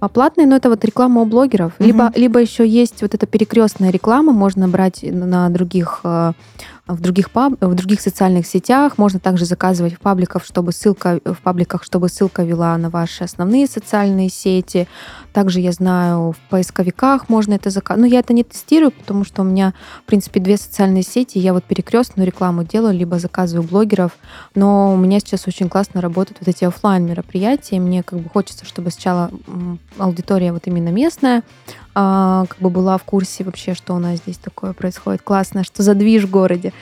[0.00, 1.72] А платные, но это вот реклама у блогеров.
[1.78, 1.86] Угу.
[1.86, 6.32] Либо, либо еще есть вот эта перекрестная реклама, можно брать на других э,
[6.88, 8.98] в других, паб, в других социальных сетях.
[8.98, 13.66] Можно также заказывать в пабликах, чтобы ссылка, в пабликах, чтобы ссылка вела на ваши основные
[13.66, 14.88] социальные сети.
[15.32, 18.00] Также я знаю, в поисковиках можно это заказать.
[18.00, 21.38] Но я это не тестирую, потому что у меня, в принципе, две социальные сети.
[21.38, 24.12] Я вот перекрестную рекламу делаю, либо заказываю блогеров.
[24.54, 27.78] Но у меня сейчас очень классно работают вот эти офлайн мероприятия.
[27.78, 29.30] Мне как бы хочется, чтобы сначала
[29.98, 31.42] аудитория вот именно местная
[32.00, 35.82] а, как бы была в курсе вообще, что у нас здесь такое происходит классно, что
[35.82, 36.72] за движ в городе.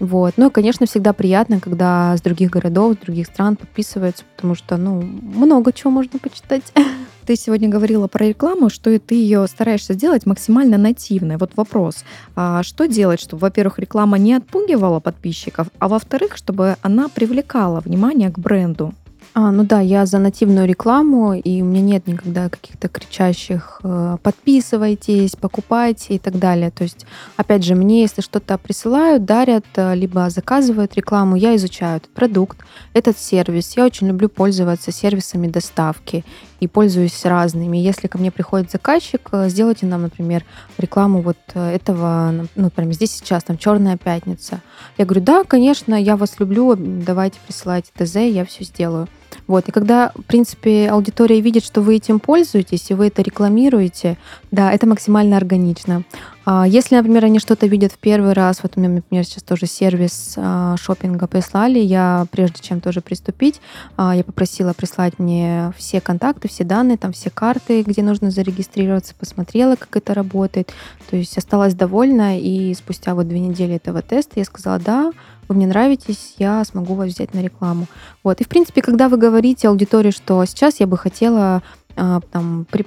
[0.00, 0.34] Вот.
[0.36, 4.76] Ну и, конечно, всегда приятно, когда с других городов, с других стран подписываются, потому что,
[4.76, 6.62] ну, много чего можно почитать.
[7.26, 11.38] Ты сегодня говорила про рекламу, что ты ее стараешься сделать максимально нативной.
[11.38, 12.04] Вот вопрос,
[12.36, 18.30] а что делать, чтобы, во-первых, реклама не отпугивала подписчиков, а во-вторых, чтобы она привлекала внимание
[18.30, 18.94] к бренду?
[19.38, 24.16] А, ну да, я за нативную рекламу, и у меня нет никогда каких-то кричащих э,
[24.22, 26.70] «подписывайтесь», «покупайте» и так далее.
[26.70, 27.04] То есть,
[27.36, 32.56] опять же, мне если что-то присылают, дарят, э, либо заказывают рекламу, я изучаю этот продукт,
[32.94, 33.76] этот сервис.
[33.76, 36.24] Я очень люблю пользоваться сервисами доставки
[36.60, 37.76] и пользуюсь разными.
[37.76, 40.46] Если ко мне приходит заказчик, э, сделайте нам, например,
[40.78, 44.62] рекламу вот этого, ну, прямо здесь сейчас, там, «Черная пятница».
[44.96, 49.08] Я говорю, да, конечно, я вас люблю, давайте присылайте ТЗ, я все сделаю.
[49.46, 49.68] Вот.
[49.68, 54.16] И когда, в принципе, аудитория видит, что вы этим пользуетесь, и вы это рекламируете,
[54.50, 56.02] да, это максимально органично.
[56.48, 59.66] А если, например, они что-то видят в первый раз, вот у меня, например, сейчас тоже
[59.66, 63.60] сервис а, шопинга прислали, я прежде чем тоже приступить,
[63.96, 69.16] а, я попросила прислать мне все контакты, все данные, там все карты, где нужно зарегистрироваться,
[69.18, 70.72] посмотрела, как это работает,
[71.10, 75.10] то есть осталась довольна, и спустя вот две недели этого теста я сказала, да,
[75.48, 77.86] вы мне нравитесь, я смогу вас взять на рекламу.
[78.22, 78.40] Вот.
[78.40, 81.62] И, в принципе, когда вы говорите аудитории, что сейчас я бы хотела
[81.96, 82.84] там, при,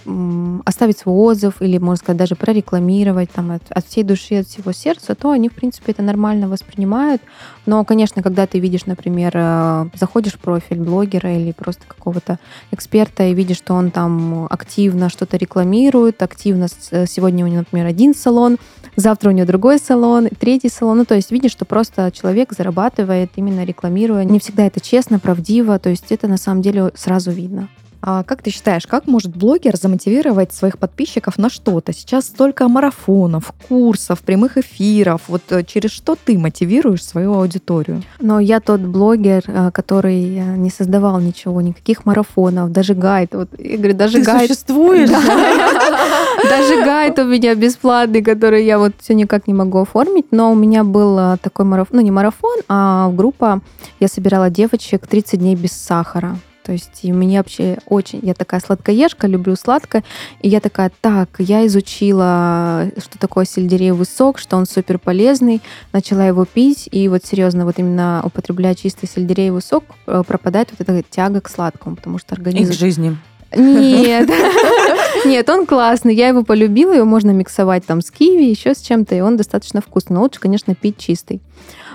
[0.65, 4.71] оставить свой отзыв или, можно сказать, даже прорекламировать там, от, от всей души, от всего
[4.71, 7.21] сердца, то они, в принципе, это нормально воспринимают.
[7.65, 12.39] Но, конечно, когда ты видишь, например, э, заходишь в профиль блогера или просто какого-то
[12.71, 17.87] эксперта и видишь, что он там активно что-то рекламирует, активно э, сегодня у него, например,
[17.87, 18.57] один салон,
[18.95, 20.99] завтра у него другой салон, третий салон.
[20.99, 24.23] Ну, то есть видишь, что просто человек зарабатывает именно рекламируя.
[24.23, 27.69] Не всегда это честно, правдиво, то есть это на самом деле сразу видно.
[28.01, 31.91] А как ты считаешь, как может блогер замотивировать своих подписчиков на что-то?
[31.91, 35.23] Сейчас столько марафонов, курсов, прямых эфиров.
[35.27, 38.01] Вот э, через что ты мотивируешь свою аудиторию?
[38.19, 43.33] Но я тот блогер, э, который э, не создавал ничего, никаких марафонов, даже гайд.
[43.33, 44.49] Вот, я говорю, даже ты гайд.
[44.49, 45.09] существуешь?
[45.09, 50.27] Даже гайд у меня бесплатный, который я вот все никак не могу оформить.
[50.31, 53.61] Но у меня был такой марафон, ну не марафон, а группа.
[53.99, 56.37] Я собирала девочек 30 дней без сахара.
[56.69, 58.19] То есть и мне вообще очень...
[58.21, 60.03] Я такая сладкоежка, люблю сладкое.
[60.41, 65.63] И я такая, так, я изучила, что такое сельдереевый сок, что он супер полезный.
[65.93, 66.87] Начала его пить.
[66.91, 71.49] И вот серьезно, вот именно употребляя чистый сельдереевый сок, э, пропадает вот эта тяга к
[71.49, 72.71] сладкому, потому что организм...
[72.71, 73.17] И к жизни.
[73.55, 74.29] Нет.
[75.25, 76.13] Нет, он классный.
[76.13, 76.93] Я его полюбила.
[76.93, 80.17] Его можно миксовать там с киви, еще с чем-то, и он достаточно вкусный.
[80.17, 81.41] Но лучше, конечно, пить чистый.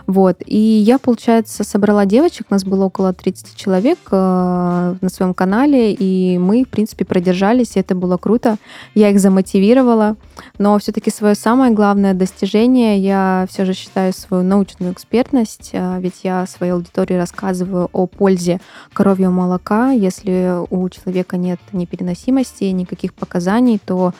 [0.06, 0.42] Вот.
[0.44, 5.92] И я, получается, собрала девочек, у нас было около 30 человек э, на своем канале,
[5.92, 8.56] и мы, в принципе, продержались, и это было круто.
[8.94, 10.16] Я их замотивировала,
[10.58, 16.20] но все-таки свое самое главное достижение я все же считаю свою научную экспертность, э, ведь
[16.22, 18.60] я своей аудитории рассказываю о пользе
[18.92, 19.90] коровьего молока.
[19.90, 24.12] Если у человека нет непереносимости, никаких показаний, то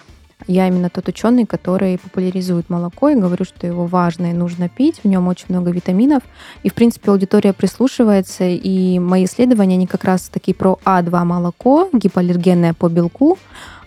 [0.47, 5.01] я именно тот ученый, который популяризует молоко и говорю, что его важно и нужно пить,
[5.03, 6.23] в нем очень много витаминов.
[6.63, 11.89] И, в принципе, аудитория прислушивается, и мои исследования, они как раз таки про А2 молоко,
[11.93, 13.39] гипоаллергенное по белку,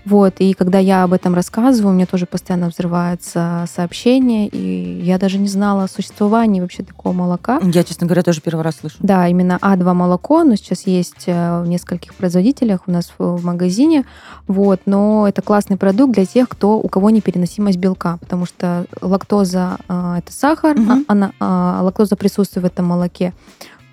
[0.07, 5.17] вот, и когда я об этом рассказываю, у меня тоже постоянно взрываются сообщения, и я
[5.17, 7.59] даже не знала о существовании вообще такого молока.
[7.61, 8.95] Я, честно говоря, тоже первый раз слышу.
[9.01, 14.05] Да, именно А2 молоко, оно сейчас есть э, в нескольких производителях у нас в магазине,
[14.47, 19.75] вот, но это классный продукт для тех, кто, у кого непереносимость белка, потому что лактоза
[19.89, 21.03] э, это сахар, угу.
[21.09, 23.33] она, а, лактоза присутствует в этом молоке,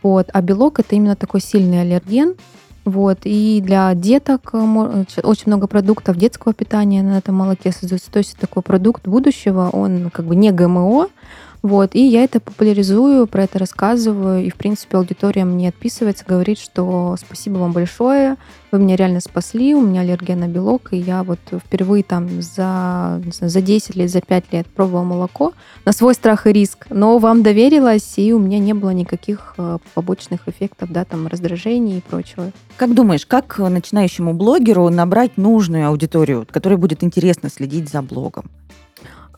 [0.04, 2.34] вот, а белок это именно такой сильный аллерген,
[2.84, 3.20] вот.
[3.24, 8.10] И для деток э, очень много продуктов детского питания на этом молоке создается.
[8.10, 11.08] То есть такой продукт будущего, он как бы не ГМО,
[11.64, 16.58] вот, и я это популяризую, про это рассказываю, и, в принципе, аудитория мне отписывается, говорит,
[16.58, 18.36] что спасибо вам большое,
[18.70, 23.18] вы меня реально спасли, у меня аллергия на белок, и я вот впервые там за,
[23.32, 25.54] знаю, за 10 лет, за 5 лет пробовала молоко
[25.86, 29.78] на свой страх и риск, но вам доверилась, и у меня не было никаких э,
[29.94, 32.52] побочных эффектов, да, там, раздражений и прочего.
[32.76, 38.50] Как думаешь, как начинающему блогеру набрать нужную аудиторию, которой будет интересно следить за блогом?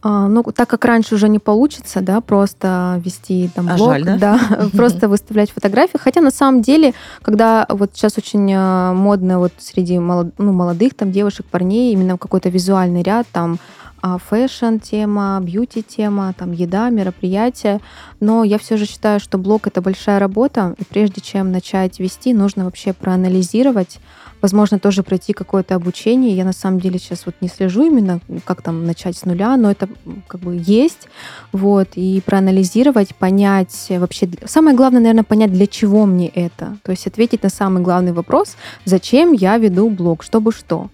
[0.02, 4.04] А, ну, так как раньше уже не получится, да, просто вести там а блог, жаль,
[4.04, 4.16] да?
[4.16, 5.98] да, просто выставлять фотографии.
[5.98, 10.94] Хотя на самом деле, когда вот сейчас очень а, модно вот среди молод, ну, молодых
[10.94, 13.58] там девушек, парней, именно какой-то визуальный ряд, там
[14.02, 17.80] а, фэшн-тема, бьюти-тема, там еда, мероприятия.
[18.20, 22.34] Но я все же считаю, что блог это большая работа, и прежде чем начать вести,
[22.34, 23.98] нужно вообще проанализировать,
[24.46, 26.36] возможно, тоже пройти какое-то обучение.
[26.36, 29.72] Я на самом деле сейчас вот не слежу именно, как там начать с нуля, но
[29.72, 29.88] это
[30.28, 31.08] как бы есть.
[31.50, 34.28] Вот, и проанализировать, понять вообще...
[34.44, 36.76] Самое главное, наверное, понять, для чего мне это.
[36.84, 40.90] То есть ответить на самый главный вопрос, зачем я веду блог, чтобы что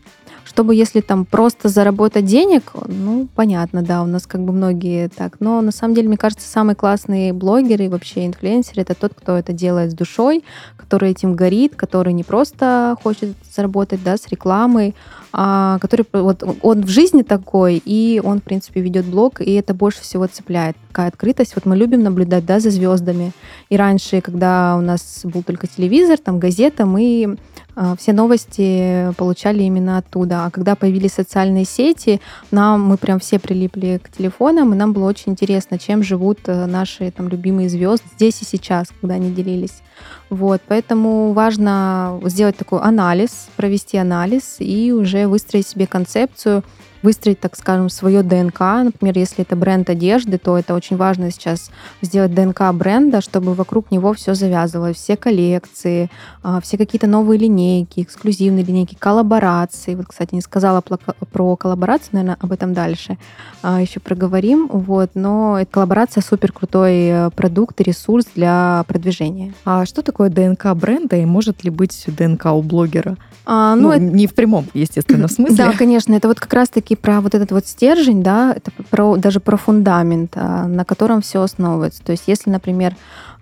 [0.53, 5.41] чтобы если там просто заработать денег, ну, понятно, да, у нас как бы многие так.
[5.41, 9.39] Но на самом деле, мне кажется, самый классный блогер и вообще инфлюенсер это тот, кто
[9.39, 10.45] это делает с душой,
[10.77, 14.95] который этим горит, который не просто хочет заработать, да, с рекламой,
[15.33, 20.03] который вот он в жизни такой, и он, в принципе, ведет блог, и это больше
[20.03, 20.77] всего цепляет.
[20.89, 21.55] Такая открытость.
[21.55, 23.33] Вот мы любим наблюдать, да, за звездами.
[23.71, 27.39] И раньше, когда у нас был только телевизор, там газета, мы
[27.75, 30.45] а, все новости получали именно оттуда.
[30.45, 35.09] А когда появились социальные сети, нам мы прям все прилипли к телефонам, и нам было
[35.09, 39.83] очень интересно, чем живут э, наши там любимые звезды здесь и сейчас, когда они делились.
[40.31, 46.63] Вот, поэтому важно сделать такой анализ, провести анализ и уже выстроить себе концепцию,
[47.03, 48.61] выстроить, так скажем, свое ДНК.
[48.61, 53.91] Например, если это бренд одежды, то это очень важно сейчас сделать ДНК бренда, чтобы вокруг
[53.91, 56.11] него все завязывалось, все коллекции,
[56.43, 59.95] а, все какие-то новые линейки, эксклюзивные линейки, коллаборации.
[59.95, 63.19] Вот, кстати, не сказала про, коллаборацию, наверное, об этом дальше
[63.63, 64.69] а, еще проговорим.
[64.69, 69.55] Вот, но эта коллаборация супер крутой э, продукт и ресурс для продвижения.
[69.65, 73.17] А что такое ДНК бренда и может ли быть ДНК у блогера?
[73.45, 74.01] А, ну, ну это...
[74.03, 75.57] не в прямом, естественно, смысле.
[75.57, 79.41] Да, конечно, это вот как раз-таки про вот этот вот стержень, да, это про, даже
[79.41, 82.03] про фундамент, а, на котором все основывается.
[82.03, 82.97] То есть, если, например,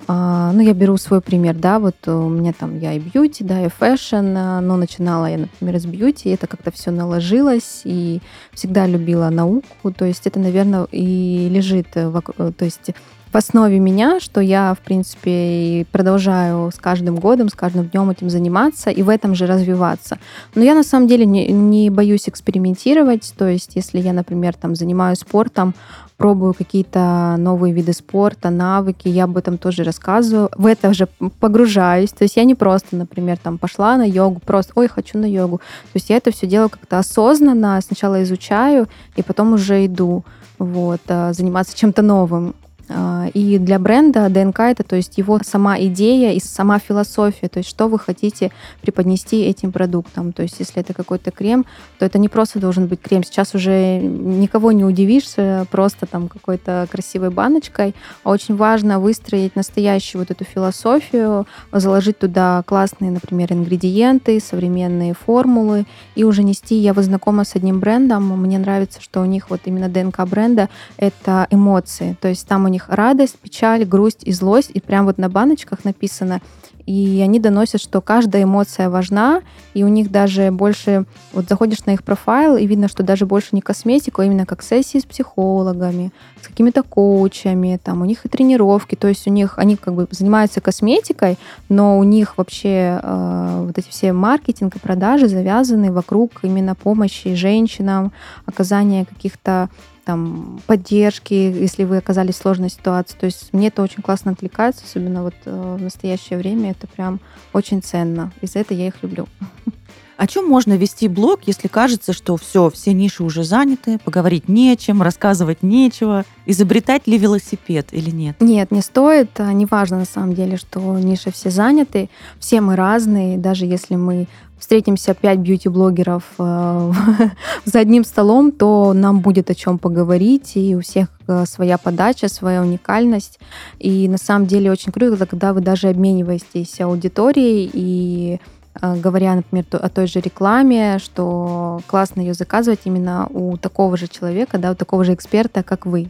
[0.08, 3.64] а, ну, я беру свой пример, да, вот у меня там я и бьюти, да,
[3.64, 8.20] и фэшн, а, но начинала я, например, с бьюти, это как-то все наложилось, и
[8.52, 12.92] всегда любила науку, то есть это, наверное, и лежит, вокруг, то есть
[13.32, 18.28] в основе меня, что я, в принципе, продолжаю с каждым годом, с каждым днем этим
[18.28, 20.18] заниматься и в этом же развиваться.
[20.54, 23.32] Но я на самом деле не, не боюсь экспериментировать.
[23.36, 25.74] То есть, если я, например, там занимаюсь спортом,
[26.16, 31.08] пробую какие-то новые виды спорта, навыки, я об этом тоже рассказываю, в это же
[31.38, 32.10] погружаюсь.
[32.10, 35.58] То есть я не просто, например, там пошла на йогу, просто, ой, хочу на йогу.
[35.58, 40.24] То есть я это все делаю как-то осознанно, сначала изучаю, и потом уже иду
[40.58, 42.54] вот, а, заниматься чем-то новым.
[42.92, 47.58] А, и для бренда ДНК это, то есть его сама идея и сама философия, то
[47.58, 48.50] есть что вы хотите
[48.82, 50.32] преподнести этим продуктом.
[50.32, 51.64] То есть если это какой-то крем,
[51.98, 53.22] то это не просто должен быть крем.
[53.22, 60.22] Сейчас уже никого не удивишься просто там какой-то красивой баночкой, а очень важно выстроить настоящую
[60.22, 65.86] вот эту философию, заложить туда классные, например, ингредиенты, современные формулы
[66.16, 66.74] и уже нести.
[66.74, 70.68] Я вот знакома с одним брендом, мне нравится, что у них вот именно ДНК бренда—
[70.96, 72.16] это эмоции.
[72.20, 74.70] То есть там у них них радость, печаль, грусть и злость.
[74.74, 76.40] И прям вот на баночках написано.
[76.86, 79.42] И они доносят, что каждая эмоция важна,
[79.74, 83.50] и у них даже больше, вот заходишь на их профайл, и видно, что даже больше
[83.52, 86.10] не косметику, а именно как сессии с психологами,
[86.42, 90.08] с какими-то коучами, там у них и тренировки, то есть у них, они как бы
[90.10, 96.40] занимаются косметикой, но у них вообще э, вот эти все маркетинг и продажи завязаны вокруг
[96.42, 98.10] именно помощи женщинам,
[98.46, 99.68] оказания каких-то
[100.10, 103.16] там, поддержки, если вы оказались в сложной ситуации.
[103.16, 106.72] То есть мне это очень классно отвлекается, особенно вот э, в настоящее время.
[106.72, 107.20] Это прям
[107.52, 108.32] очень ценно.
[108.40, 109.28] И за это я их люблю.
[110.20, 115.00] О чем можно вести блог, если кажется, что все, все ниши уже заняты, поговорить нечем,
[115.00, 116.26] рассказывать нечего?
[116.44, 118.36] Изобретать ли велосипед или нет?
[118.38, 119.30] Нет, не стоит.
[119.38, 122.10] А, неважно на самом деле, что ниши все заняты.
[122.38, 123.38] Все мы разные.
[123.38, 126.92] Даже если мы встретимся пять бьюти-блогеров э,
[127.64, 132.28] за одним столом, то нам будет о чем поговорить, и у всех э, своя подача,
[132.28, 133.40] своя уникальность.
[133.78, 138.38] И на самом деле очень круто, когда вы даже обмениваетесь аудиторией и
[138.80, 144.58] говоря, например, о той же рекламе, что классно ее заказывать именно у такого же человека,
[144.58, 146.08] да, у такого же эксперта, как вы.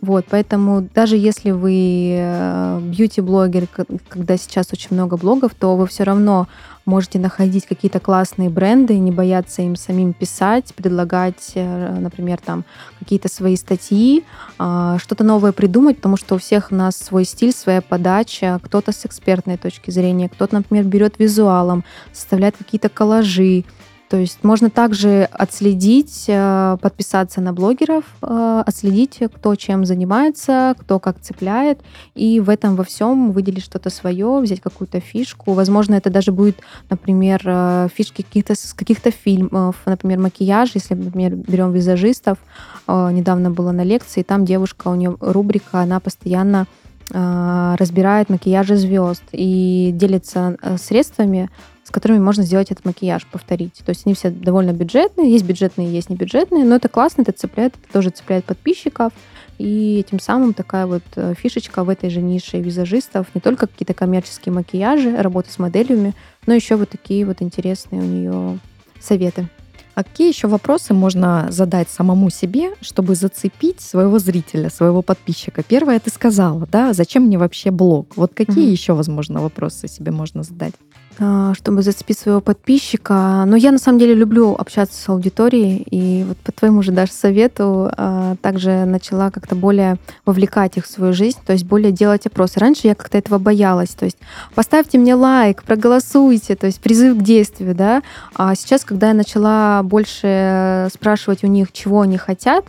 [0.00, 3.66] Вот, поэтому даже если вы бьюти-блогер,
[4.08, 6.46] когда сейчас очень много блогов, то вы все равно
[6.88, 12.64] можете находить какие-то классные бренды, не бояться им самим писать, предлагать, э, например, там
[12.98, 14.24] какие-то свои статьи,
[14.58, 18.92] а, что-то новое придумать, потому что у всех у нас свой стиль, своя подача, кто-то
[18.92, 23.64] с экспертной точки зрения, кто-то, например, берет визуалом, составляет какие-то коллажи,
[24.08, 30.98] то есть можно также отследить, э, подписаться на блогеров, э, отследить, кто чем занимается, кто
[30.98, 31.80] как цепляет,
[32.14, 35.52] и в этом во всем выделить что-то свое, взять какую-то фишку.
[35.52, 36.56] Возможно, это даже будет,
[36.88, 40.70] например, э, фишки каких-то с каких-то фильмов, например, макияж.
[40.74, 42.38] Если, например, берем визажистов,
[42.86, 46.66] недавно была на лекции, там девушка, у нее рубрика, она постоянно
[47.10, 51.48] разбирает макияжи звезд и делится средствами,
[51.88, 53.80] с которыми можно сделать этот макияж, повторить.
[53.82, 57.76] То есть они все довольно бюджетные, есть бюджетные, есть небюджетные, но это классно, это цепляет,
[57.82, 59.10] это тоже цепляет подписчиков,
[59.56, 63.94] и тем самым такая вот э, фишечка в этой же нише визажистов, не только какие-то
[63.94, 66.14] коммерческие макияжи, работа с моделями,
[66.46, 68.58] но еще вот такие вот интересные у нее
[69.00, 69.48] советы.
[69.94, 75.62] А какие еще вопросы можно задать самому себе, чтобы зацепить своего зрителя, своего подписчика?
[75.66, 78.14] Первое ты сказала, да, зачем мне вообще блог?
[78.14, 78.72] Вот какие угу.
[78.72, 80.74] еще, возможно, вопросы себе можно задать?
[81.20, 83.42] А, чтобы зацепить своего подписчика.
[83.44, 87.10] Но я на самом деле люблю общаться с аудиторией, и вот по твоему же даже
[87.10, 92.26] совету а, также начала как-то более вовлекать их в свою жизнь, то есть более делать
[92.26, 92.60] опросы.
[92.60, 94.18] Раньше я как-то этого боялась, то есть
[94.54, 98.02] поставьте мне лайк, проголосуйте, то есть призыв к действию, да.
[98.36, 102.64] А сейчас, когда я начала больше спрашивать у них, чего они хотят,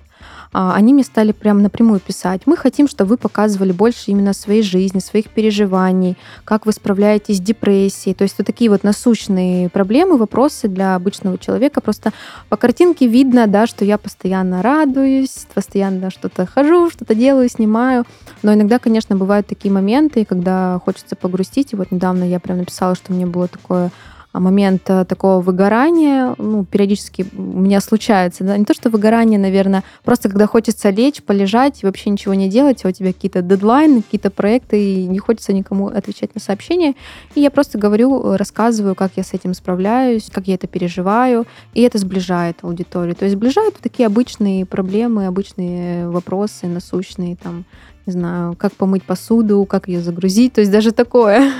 [0.51, 2.41] они мне стали прям напрямую писать.
[2.45, 7.39] Мы хотим, чтобы вы показывали больше именно своей жизни, своих переживаний, как вы справляетесь с
[7.39, 8.15] депрессией.
[8.15, 11.81] То есть вот такие вот насущные проблемы, вопросы для обычного человека.
[11.81, 12.13] Просто
[12.49, 18.05] по картинке видно, да, что я постоянно радуюсь, постоянно что-то хожу, что-то делаю, снимаю.
[18.41, 21.73] Но иногда, конечно, бывают такие моменты, когда хочется погрустить.
[21.73, 23.91] И вот недавно я прям написала, что мне было такое а,
[24.33, 29.83] момент э, такого выгорания, ну, периодически у меня случается, да, не то, что выгорание, наверное,
[30.03, 34.29] просто когда хочется лечь, полежать вообще ничего не делать, а у тебя какие-то дедлайны, какие-то
[34.29, 36.93] проекты, и не хочется никому отвечать на сообщения,
[37.33, 41.81] и я просто говорю, рассказываю, как я с этим справляюсь, как я это переживаю, и
[41.81, 43.15] это сближает аудиторию.
[43.15, 47.65] То есть сближают такие обычные проблемы, обычные вопросы насущные, там,
[48.09, 51.51] не знаю, как помыть посуду, как ее загрузить, то есть даже такое.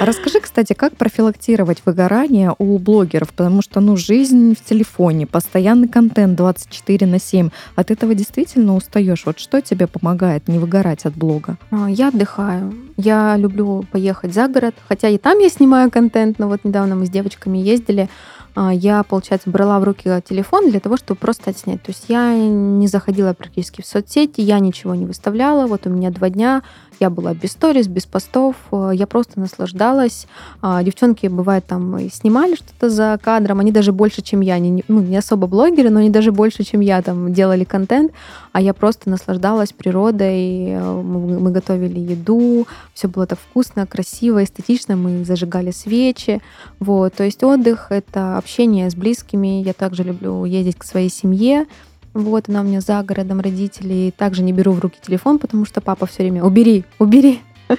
[0.00, 5.86] А расскажи, кстати, как профилактировать выгорание у блогеров, потому что, ну, жизнь в телефоне, постоянный
[5.86, 9.22] контент 24 на 7, от этого действительно устаешь.
[9.26, 11.56] Вот что тебе помогает не выгорать от блога?
[11.70, 12.74] А, я отдыхаю.
[12.96, 17.06] Я люблю поехать за город, хотя и там я снимаю контент, но вот недавно мы
[17.06, 18.08] с девочками ездили,
[18.56, 21.82] я, получается, брала в руки телефон для того, чтобы просто отснять.
[21.82, 25.66] То есть я не заходила практически в соцсети, я ничего не выставляла.
[25.66, 26.62] Вот у меня два дня
[27.00, 30.26] я была без сторис, без постов, э, я просто наслаждалась.
[30.60, 34.84] А, девчонки, бывает, там и снимали что-то за кадром, они даже больше, чем я, не,
[34.88, 38.12] ну, не особо блогеры, но они даже больше, чем я, там делали контент,
[38.52, 44.42] а я просто наслаждалась природой, э, мы, мы готовили еду, все было так вкусно, красиво,
[44.42, 46.40] эстетично, мы зажигали свечи,
[46.78, 51.66] вот, то есть отдых— это общение с близкими, я также люблю ездить к своей семье,
[52.14, 54.10] вот она у меня за городом родителей.
[54.10, 57.40] Также не беру в руки телефон, потому что папа все время убери, убери.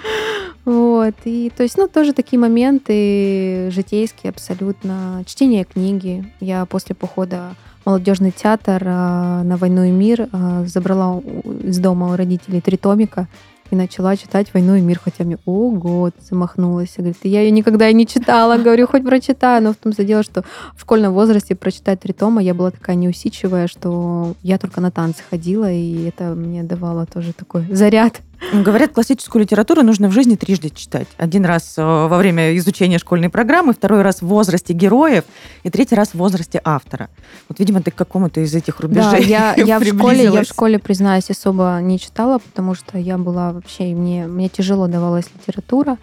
[0.66, 1.14] Вот.
[1.26, 5.22] И то есть, ну, тоже такие моменты житейские абсолютно.
[5.26, 6.24] Чтение книги.
[6.40, 11.20] Я после похода молодежный театр а, на «Войну и мир» а, забрала
[11.64, 13.28] из дома у родителей три томика
[13.74, 16.94] и начала читать «Войну и мир», хотя мне, ого, замахнулась.
[16.96, 18.58] Говорит, я ее никогда и не читала.
[18.64, 19.64] Говорю, хоть прочитаю.
[19.64, 20.44] Но в том-то дело, что
[20.76, 25.24] в школьном возрасте прочитать три тома я была такая неусидчивая, что я только на танцы
[25.28, 28.22] ходила, и это мне давало тоже такой заряд
[28.52, 31.08] Говорят, классическую литературу нужно в жизни трижды читать.
[31.18, 35.24] Один раз э, во время изучения школьной программы, второй раз в возрасте героев
[35.64, 37.10] и третий раз в возрасте автора.
[37.50, 40.48] Вот, видимо, ты к какому-то из этих рубежей Да, я, я, в, школе, я в
[40.48, 45.98] школе, признаюсь, особо не читала, потому что я была вообще, мне, мне тяжело давалась литература.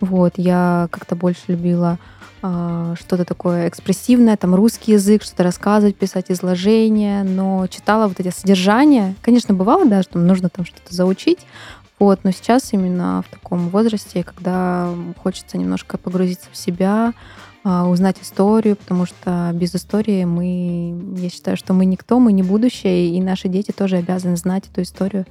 [0.00, 1.98] Вот, я как-то больше любила
[2.46, 8.28] а, что-то такое экспрессивное, там русский язык, что-то рассказывать, писать изложения, но читала вот эти
[8.28, 9.14] содержания.
[9.22, 11.38] Конечно, бывало, да, что нужно там что-то заучить,
[12.04, 17.14] вот, но сейчас именно в таком возрасте, когда хочется немножко погрузиться в себя,
[17.64, 22.42] а, узнать историю, потому что без истории мы, я считаю, что мы никто, мы не
[22.42, 25.24] будущее, и наши дети тоже обязаны знать эту историю.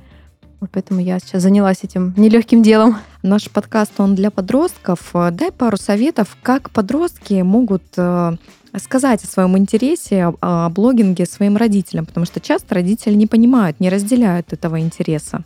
[0.60, 2.98] Вот поэтому я сейчас занялась этим нелегким делом.
[3.22, 5.12] Наш подкаст, он для подростков.
[5.14, 8.38] Дай пару советов, как подростки могут э,
[8.78, 13.90] сказать о своем интересе, о блогинге своим родителям, потому что часто родители не понимают, не
[13.90, 15.44] разделяют этого интереса.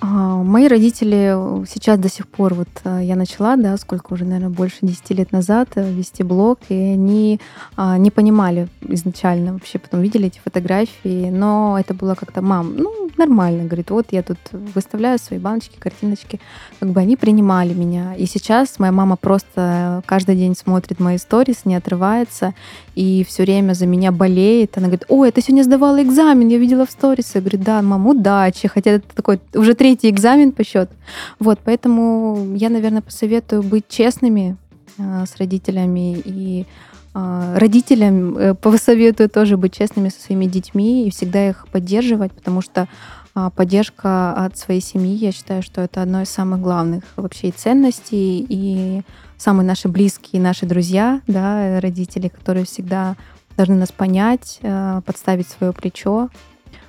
[0.00, 0.06] А,
[0.44, 1.34] мои родители
[1.66, 5.32] сейчас до сих пор, вот а, я начала, да, сколько уже, наверное, больше 10 лет
[5.32, 7.40] назад э, вести блог, и они
[7.76, 13.10] а, не понимали изначально вообще, потом видели эти фотографии, но это было как-то, мам, ну,
[13.18, 16.40] нормально, говорит, вот я тут выставляю свои баночки, картиночки,
[16.78, 18.14] как бы они принимали меня.
[18.14, 22.54] И сейчас моя мама просто каждый день смотрит мои сторис, не отрывается,
[22.94, 24.76] и все время за меня болеет.
[24.76, 27.32] Она говорит, ой, ты сегодня сдавала экзамен, я видела в сторис.
[27.34, 28.66] Я говорю, да, мам, удачи.
[28.66, 30.92] Хотя это такой уже третий экзамен по счету.
[31.38, 34.58] Вот, поэтому я, наверное, посоветую быть честными
[34.98, 36.66] э, с родителями и
[37.14, 42.60] э, родителям э, посоветую тоже быть честными со своими детьми и всегда их поддерживать, потому
[42.60, 42.86] что
[43.34, 48.44] э, поддержка от своей семьи, я считаю, что это одно из самых главных вообще ценностей,
[48.46, 49.00] и
[49.38, 53.16] самые наши близкие, наши друзья, да, родители, которые всегда
[53.56, 56.28] должны нас понять, э, подставить свое плечо.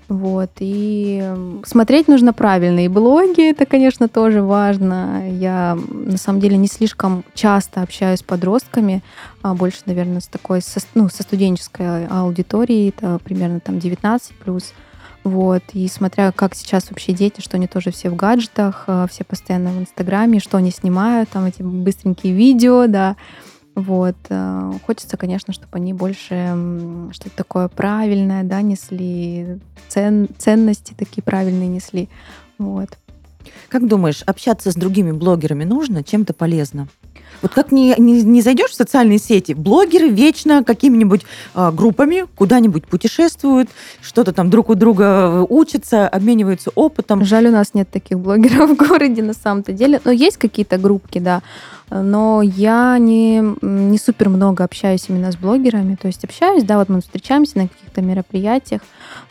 [0.10, 0.50] Вот.
[0.60, 1.24] И
[1.64, 5.30] смотреть нужно правильные блоги, это, конечно, тоже важно.
[5.30, 9.04] Я, на самом деле, не слишком часто общаюсь с подростками,
[9.44, 14.20] а больше, наверное, с такой, со, ну, со студенческой аудиторией, это примерно там 19+.
[14.44, 14.74] плюс.
[15.24, 15.62] Вот.
[15.74, 19.70] И смотря, как сейчас вообще дети, что они тоже все в гаджетах, э, все постоянно
[19.70, 23.16] в Инстаграме, что они снимают, там эти быстренькие видео, да.
[23.80, 24.18] Вот.
[24.30, 31.70] Э, хочется, конечно, чтобы они больше что-то такое правильное, да, несли, цен, ценности такие правильные
[31.70, 32.10] несли.
[32.58, 32.98] Вот.
[33.70, 36.04] Как думаешь, общаться с другими блогерами нужно?
[36.04, 36.88] Чем-то полезно?
[37.42, 41.22] Вот как не, не, не зайдешь в социальные сети, блогеры вечно какими-нибудь
[41.56, 43.70] э, группами куда-нибудь путешествуют,
[44.02, 47.24] что-то там друг у друга э, учатся, обмениваются опытом.
[47.24, 50.02] Жаль, у нас нет таких блогеров в городе на самом-то деле.
[50.04, 51.42] Но есть какие-то группки, да.
[51.92, 55.96] Но я не, не супер много общаюсь именно с блогерами.
[55.96, 58.82] То есть общаюсь, да, вот мы встречаемся на каких-то мероприятиях,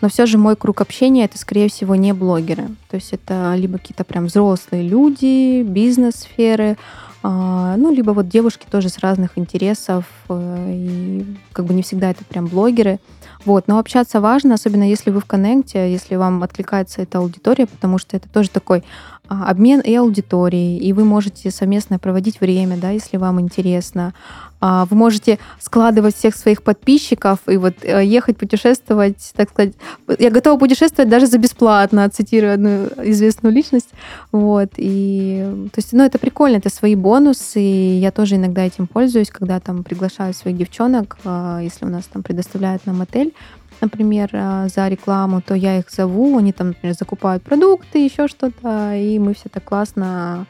[0.01, 2.69] но все же мой круг общения это, скорее всего, не блогеры.
[2.91, 8.89] То есть это либо какие-то прям взрослые люди, бизнес-сферы, А, ну, либо вот девушки тоже
[8.89, 13.01] с разных интересов, э, и как бы не всегда это прям блогеры.
[13.45, 17.99] Вот, но общаться важно, особенно если вы в коннекте, если вам откликается эта аудитория, потому
[17.99, 18.85] что это тоже такой
[19.29, 24.15] а, обмен и аудиторией, и вы можете совместно проводить время, да, если вам интересно.
[24.61, 29.75] А, вы можете складывать всех своих подписчиков и вот э, ехать путешествовать, так сказать.
[30.19, 33.91] Я готова путешествовать даже за бесплатно, цитирую одну известную личность.
[34.33, 38.87] Вот, и то есть, ну, это прикольно, это свои бонусы, и я тоже иногда этим
[38.87, 43.33] пользуюсь, когда там приглашаю своих девчонок, а, если у нас там предоставляют нам отель,
[43.81, 48.95] например, э, за рекламу, то я их зову, они там, например, закупают продукты, еще что-то,
[48.95, 50.47] и мы все так классно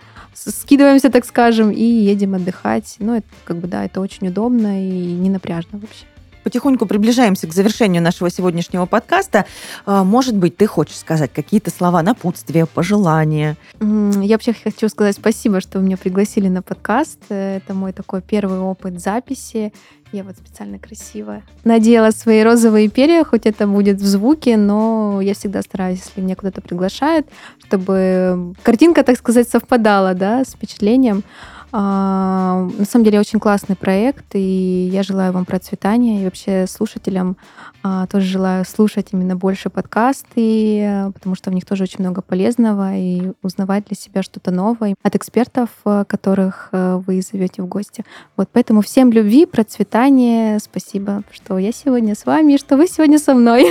[0.47, 2.97] скидываемся, так скажем, и едем отдыхать.
[2.99, 6.05] Ну, это как бы, да, это очень удобно и не напряжно вообще
[6.49, 9.45] потихоньку приближаемся к завершению нашего сегодняшнего подкаста.
[9.85, 13.59] А, может быть, ты хочешь сказать какие-то слова напутствия, пожелания?
[13.83, 17.19] Я вообще хочу сказать спасибо, что вы меня пригласили на подкаст.
[17.29, 19.75] Это мой такой первый опыт записи.
[20.11, 25.35] Я вот специально красиво надела свои розовые перья, хоть это будет в звуке, но я
[25.35, 27.27] всегда стараюсь, если меня куда-то приглашают,
[27.67, 31.25] чтобы картинка, так сказать, совпадала да, с впечатлением.
[31.71, 37.37] А, на самом деле очень классный проект, и я желаю вам процветания, и вообще слушателям
[37.83, 42.97] а, тоже желаю слушать именно больше подкасты, потому что в них тоже очень много полезного,
[42.97, 45.69] и узнавать для себя что-то новое от экспертов,
[46.07, 48.05] которых э, вы зовете в гости.
[48.37, 53.19] Вот поэтому всем любви, процветания, спасибо, что я сегодня с вами, и что вы сегодня
[53.19, 53.71] со мной.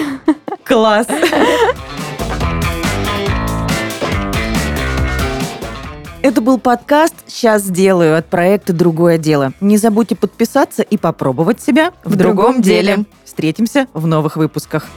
[0.64, 1.08] Класс!
[6.28, 9.54] Это был подкаст «Сейчас сделаю» от проекта «Другое дело».
[9.62, 12.96] Не забудьте подписаться и попробовать себя в, в другом, другом деле.
[12.96, 13.06] деле.
[13.24, 14.88] Встретимся в новых выпусках.